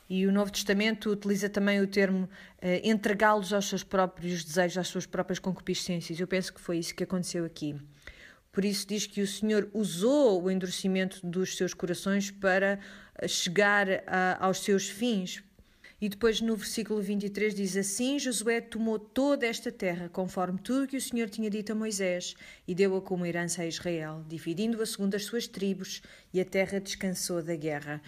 [0.08, 2.28] E o Novo Testamento utiliza também o termo
[2.60, 6.18] eh, entregá-los aos seus próprios desejos, às suas próprias concupiscências.
[6.18, 7.76] Eu penso que foi isso que aconteceu aqui.
[8.52, 12.78] Por isso diz que o Senhor usou o endurecimento dos seus corações para
[13.28, 15.42] chegar a, aos seus fins,
[15.98, 20.96] e depois no versículo 23 diz assim: Josué tomou toda esta terra, conforme tudo que
[20.96, 22.34] o Senhor tinha dito a Moisés,
[22.68, 26.02] e deu-a como herança a Israel, dividindo-a segundo as suas tribos,
[26.34, 28.02] e a terra descansou da guerra.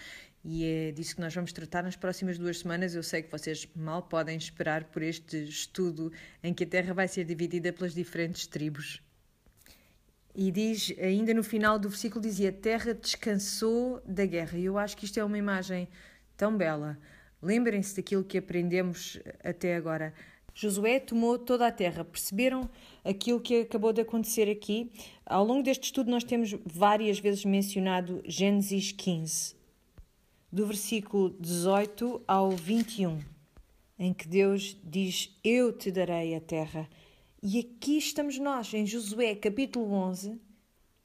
[0.45, 2.95] E é disso que nós vamos tratar nas próximas duas semanas.
[2.95, 6.13] Eu sei que vocês mal podem esperar por este estudo
[6.43, 9.01] em que a terra vai ser dividida pelas diferentes tribos.
[10.33, 14.59] E diz, ainda no final do versículo, dizia: A terra descansou da guerra.
[14.59, 15.89] E eu acho que isto é uma imagem
[16.37, 16.97] tão bela
[17.41, 20.13] Lembrem-se daquilo que aprendemos até agora.
[20.53, 22.03] Josué tomou toda a terra.
[22.03, 22.69] Perceberam
[23.03, 24.91] aquilo que acabou de acontecer aqui?
[25.25, 29.55] Ao longo deste estudo, nós temos várias vezes mencionado Gênesis 15,
[30.51, 33.19] do versículo 18 ao 21,
[33.97, 36.89] em que Deus diz: Eu te darei a terra.
[37.41, 40.37] E aqui estamos nós, em Josué, capítulo 11.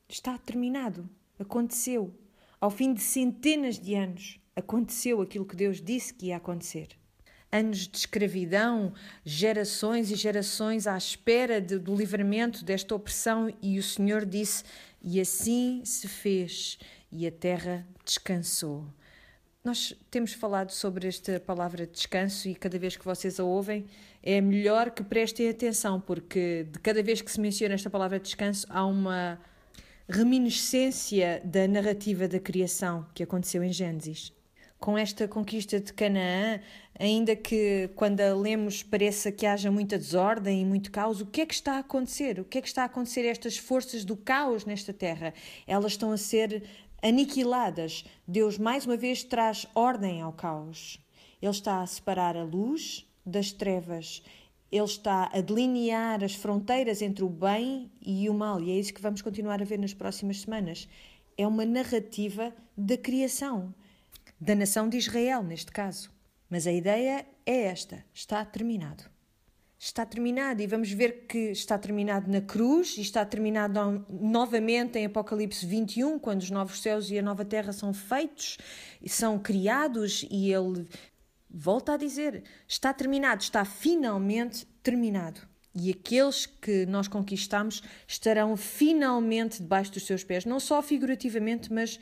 [0.08, 1.08] Está terminado.
[1.38, 2.12] Aconteceu.
[2.60, 6.88] Ao fim de centenas de anos aconteceu aquilo que Deus disse que ia acontecer.
[7.50, 8.92] Anos de escravidão,
[9.24, 14.64] gerações e gerações à espera de, do livramento desta opressão, e o Senhor disse:
[15.02, 16.78] E assim se fez,
[17.12, 18.84] e a terra descansou.
[19.62, 23.86] Nós temos falado sobre esta palavra descanso e cada vez que vocês a ouvem
[24.22, 28.66] é melhor que prestem atenção, porque de cada vez que se menciona esta palavra descanso
[28.68, 29.40] há uma
[30.06, 34.34] reminiscência da narrativa da criação que aconteceu em Gênesis
[34.78, 36.60] com esta conquista de Canaã,
[36.98, 41.40] ainda que quando a lemos pareça que haja muita desordem e muito caos, o que
[41.40, 42.38] é que está a acontecer?
[42.38, 45.32] O que é que está a acontecer estas forças do caos nesta terra?
[45.66, 46.64] Elas estão a ser
[47.02, 48.04] aniquiladas.
[48.26, 50.98] Deus mais uma vez traz ordem ao caos.
[51.40, 54.22] Ele está a separar a luz das trevas.
[54.72, 58.92] Ele está a delinear as fronteiras entre o bem e o mal, e é isso
[58.92, 60.88] que vamos continuar a ver nas próximas semanas.
[61.36, 63.74] É uma narrativa da criação
[64.44, 66.10] da nação de Israel, neste caso.
[66.50, 69.04] Mas a ideia é esta: está terminado.
[69.78, 75.06] Está terminado e vamos ver que está terminado na cruz e está terminado novamente em
[75.06, 78.56] Apocalipse 21, quando os novos céus e a nova terra são feitos,
[79.06, 80.86] são criados e ele
[81.50, 85.40] volta a dizer: está terminado, está finalmente terminado.
[85.74, 91.98] E aqueles que nós conquistamos estarão finalmente debaixo dos seus pés, não só figurativamente, mas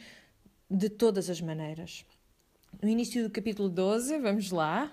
[0.70, 2.04] de todas as maneiras
[2.80, 4.90] no início do capítulo 12, vamos lá.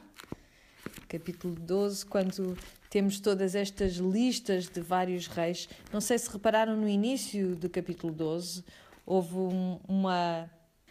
[1.07, 2.57] Capítulo 12, quando
[2.89, 5.69] temos todas estas listas de vários reis.
[5.93, 8.63] Não sei se repararam no início do capítulo 12,
[9.05, 10.49] houve um, uma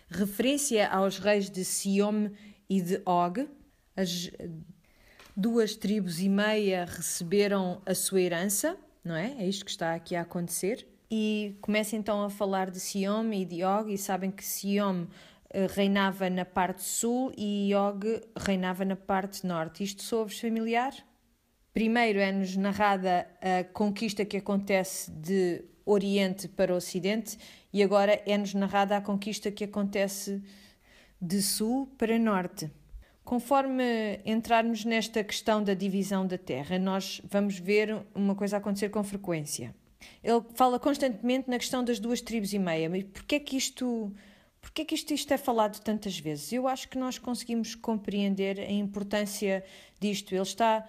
[0.09, 2.31] referência aos reis de Siom
[2.69, 3.49] e de Og.
[3.97, 4.31] As
[5.37, 9.37] duas tribos e meia receberam a sua herança, não é?
[9.39, 10.87] É isto que está aqui a acontecer.
[11.11, 15.07] E começa então a falar de Siom e de Og, e sabem que Siom
[15.75, 19.85] reinava na parte sul e Og reinava na parte norte.
[19.85, 20.93] Isto soa-vos familiar?
[21.73, 27.39] Primeiro é-nos narrada a conquista que acontece de Oriente para Ocidente
[27.73, 30.43] e agora é-nos narrada a conquista que acontece
[31.21, 32.71] de Sul para Norte.
[33.25, 39.05] Conforme entrarmos nesta questão da divisão da terra, nós vamos ver uma coisa acontecer com
[39.05, 39.75] frequência.
[40.23, 42.89] Ele fala constantemente na questão das duas tribos e meia.
[42.89, 44.13] Mas porquê é que isto,
[44.61, 46.53] porquê é que isto, isto é falado tantas vezes?
[46.53, 49.65] Eu acho que nós conseguimos compreender a importância
[50.01, 50.35] disto.
[50.35, 50.87] Ele está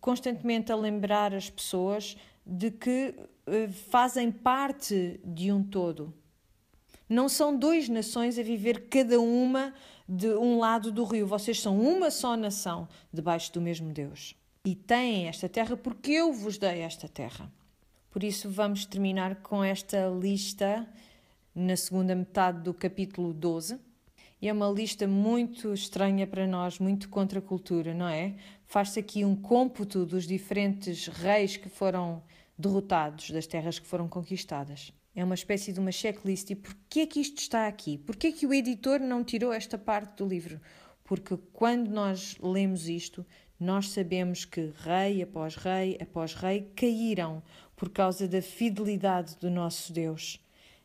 [0.00, 6.14] constantemente a lembrar as pessoas de que uh, fazem parte de um todo.
[7.08, 9.74] Não são duas nações a viver cada uma
[10.08, 11.26] de um lado do rio.
[11.26, 14.34] Vocês são uma só nação debaixo do mesmo Deus.
[14.64, 17.50] E têm esta terra porque eu vos dei esta terra.
[18.10, 20.86] Por isso, vamos terminar com esta lista
[21.54, 23.78] na segunda metade do capítulo 12.
[24.42, 28.36] E é uma lista muito estranha para nós, muito contra a cultura, não é?
[28.66, 32.22] Faz-se aqui um cômputo dos diferentes reis que foram
[32.56, 34.92] derrotados, das terras que foram conquistadas.
[35.14, 36.50] É uma espécie de uma checklist.
[36.50, 37.98] E porquê é que isto está aqui?
[37.98, 40.60] Porquê é que o editor não tirou esta parte do livro?
[41.04, 43.26] Porque quando nós lemos isto,
[43.58, 47.42] nós sabemos que rei após rei após rei caíram
[47.76, 50.40] por causa da fidelidade do nosso Deus.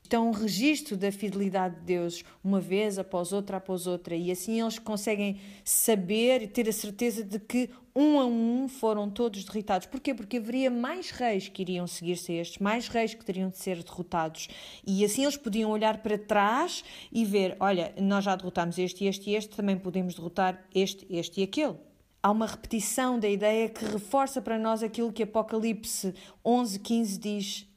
[0.06, 4.62] Então, um registro da fidelidade de Deus, uma vez após outra após outra, e assim
[4.62, 9.88] eles conseguem saber e ter a certeza de que um a um foram todos derrotados.
[9.88, 10.14] Porquê?
[10.14, 13.82] Porque haveria mais reis que iriam seguir-se a estes, mais reis que teriam de ser
[13.82, 14.48] derrotados.
[14.86, 19.32] E assim eles podiam olhar para trás e ver: olha, nós já derrotámos este, este
[19.32, 21.76] e este, também podemos derrotar este, este e aquele
[22.22, 27.75] há uma repetição da ideia que reforça para nós aquilo que Apocalipse 11, 15 diz: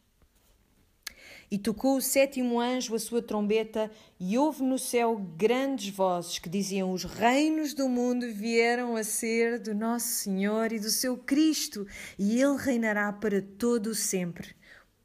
[1.50, 3.90] e tocou o sétimo anjo a sua trombeta,
[4.20, 9.58] e houve no céu grandes vozes que diziam: Os reinos do mundo vieram a ser
[9.58, 11.86] do nosso Senhor e do seu Cristo,
[12.18, 14.54] e ele reinará para todo o sempre.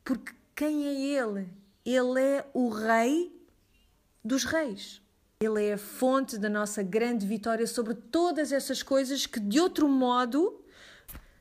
[0.04, 1.50] Porque quem é ele?
[1.86, 3.32] Ele é o Rei
[4.24, 5.02] dos Reis.
[5.40, 9.90] Ele é a fonte da nossa grande vitória sobre todas essas coisas que, de outro
[9.90, 10.62] modo,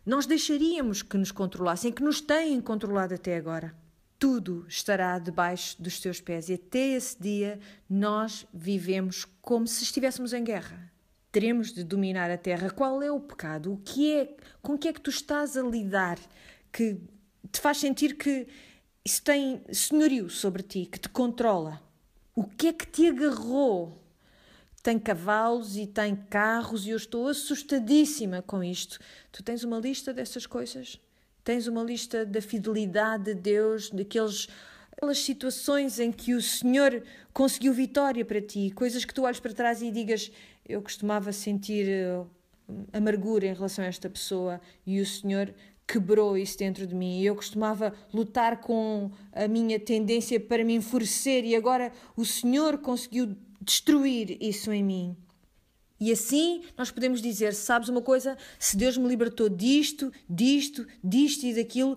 [0.05, 3.82] nós deixaríamos que nos controlassem, que nos têm controlado até agora
[4.23, 6.49] tudo estará debaixo dos teus pés.
[6.49, 7.59] E até esse dia
[7.91, 10.93] nós vivemos como se estivéssemos em guerra.
[11.33, 12.71] Teremos de dominar a terra.
[12.71, 13.73] Qual é o pecado?
[13.73, 14.37] O que é?
[14.63, 16.21] Com que é que tu estás a lidar
[16.71, 17.01] que
[17.51, 18.47] te faz sentir que
[19.05, 21.83] isso tem senhorio sobre ti, que te controla?
[22.33, 24.01] O que é que te agarrou?
[24.85, 29.01] Tem cavalos e tem carros e eu estou assustadíssima com isto.
[29.33, 31.01] Tu tens uma lista dessas coisas?
[31.45, 34.49] Tens uma lista da fidelidade de Deus, daqueles
[35.03, 39.53] aquelas situações em que o Senhor conseguiu vitória para ti, coisas que tu olhas para
[39.53, 40.31] trás e digas:
[40.67, 42.31] Eu costumava sentir uh,
[42.93, 45.53] amargura em relação a esta pessoa e o Senhor
[45.87, 47.21] quebrou isso dentro de mim.
[47.21, 53.37] Eu costumava lutar com a minha tendência para me enfurecer e agora o Senhor conseguiu
[53.61, 55.17] destruir isso em mim.
[56.03, 58.37] E assim nós podemos dizer: sabes uma coisa?
[58.59, 61.97] Se Deus me libertou disto, disto, disto e daquilo,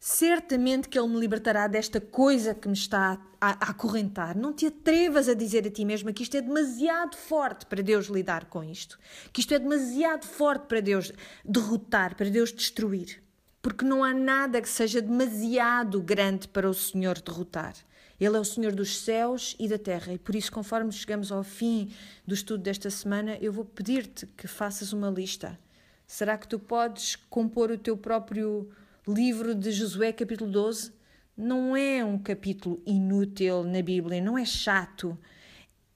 [0.00, 4.36] certamente que Ele me libertará desta coisa que me está a, a acorrentar.
[4.36, 8.06] Não te atrevas a dizer a ti mesma que isto é demasiado forte para Deus
[8.06, 8.98] lidar com isto,
[9.32, 11.12] que isto é demasiado forte para Deus
[11.44, 13.22] derrotar, para Deus destruir.
[13.62, 17.76] Porque não há nada que seja demasiado grande para o Senhor derrotar.
[18.18, 21.42] Ele é o Senhor dos céus e da terra, e por isso, conforme chegamos ao
[21.42, 21.90] fim
[22.26, 25.58] do estudo desta semana, eu vou pedir-te que faças uma lista.
[26.06, 28.70] Será que tu podes compor o teu próprio
[29.06, 30.92] livro de Josué, capítulo 12?
[31.36, 35.18] Não é um capítulo inútil na Bíblia, não é chato.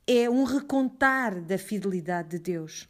[0.06, 2.88] É um recontar da fidelidade de Deus.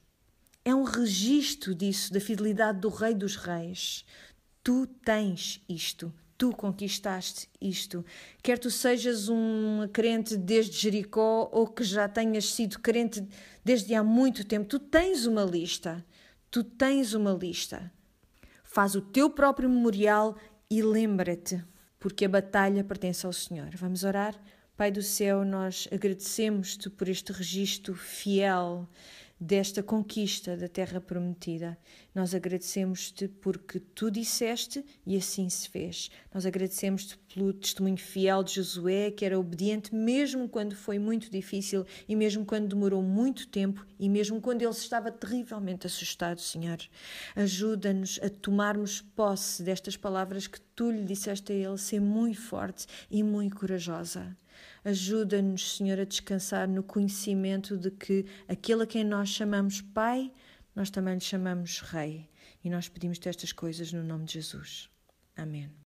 [0.64, 4.04] É um registro disso, da fidelidade do Rei dos Reis.
[4.64, 8.02] Tu tens isto, tu conquistaste isto.
[8.42, 13.22] Quer tu sejas um crente desde Jericó ou que já tenhas sido crente
[13.62, 16.02] desde há muito tempo, tu tens uma lista.
[16.50, 17.92] Tu tens uma lista.
[18.64, 20.34] Faz o teu próprio memorial
[20.70, 21.62] e lembra-te,
[21.98, 23.68] porque a batalha pertence ao Senhor.
[23.76, 24.34] Vamos orar?
[24.78, 28.88] Pai do céu, nós agradecemos-te por este registro fiel
[29.40, 31.78] desta conquista da terra prometida.
[32.14, 36.10] Nós agradecemos-te porque tu disseste e assim se fez.
[36.34, 41.86] Nós agradecemos-te pelo testemunho fiel de Josué, que era obediente mesmo quando foi muito difícil
[42.06, 46.78] e mesmo quando demorou muito tempo e mesmo quando ele estava terrivelmente assustado, Senhor.
[47.34, 52.86] Ajuda-nos a tomarmos posse destas palavras que tu lhe disseste a ele, ser muito forte
[53.10, 54.36] e muito corajosa.
[54.84, 60.32] Ajuda-nos, Senhor, a descansar no conhecimento de que aquele a quem nós chamamos Pai,
[60.74, 62.28] nós também lhe chamamos Rei.
[62.64, 64.90] E nós pedimos-te estas coisas no nome de Jesus.
[65.36, 65.70] Amém.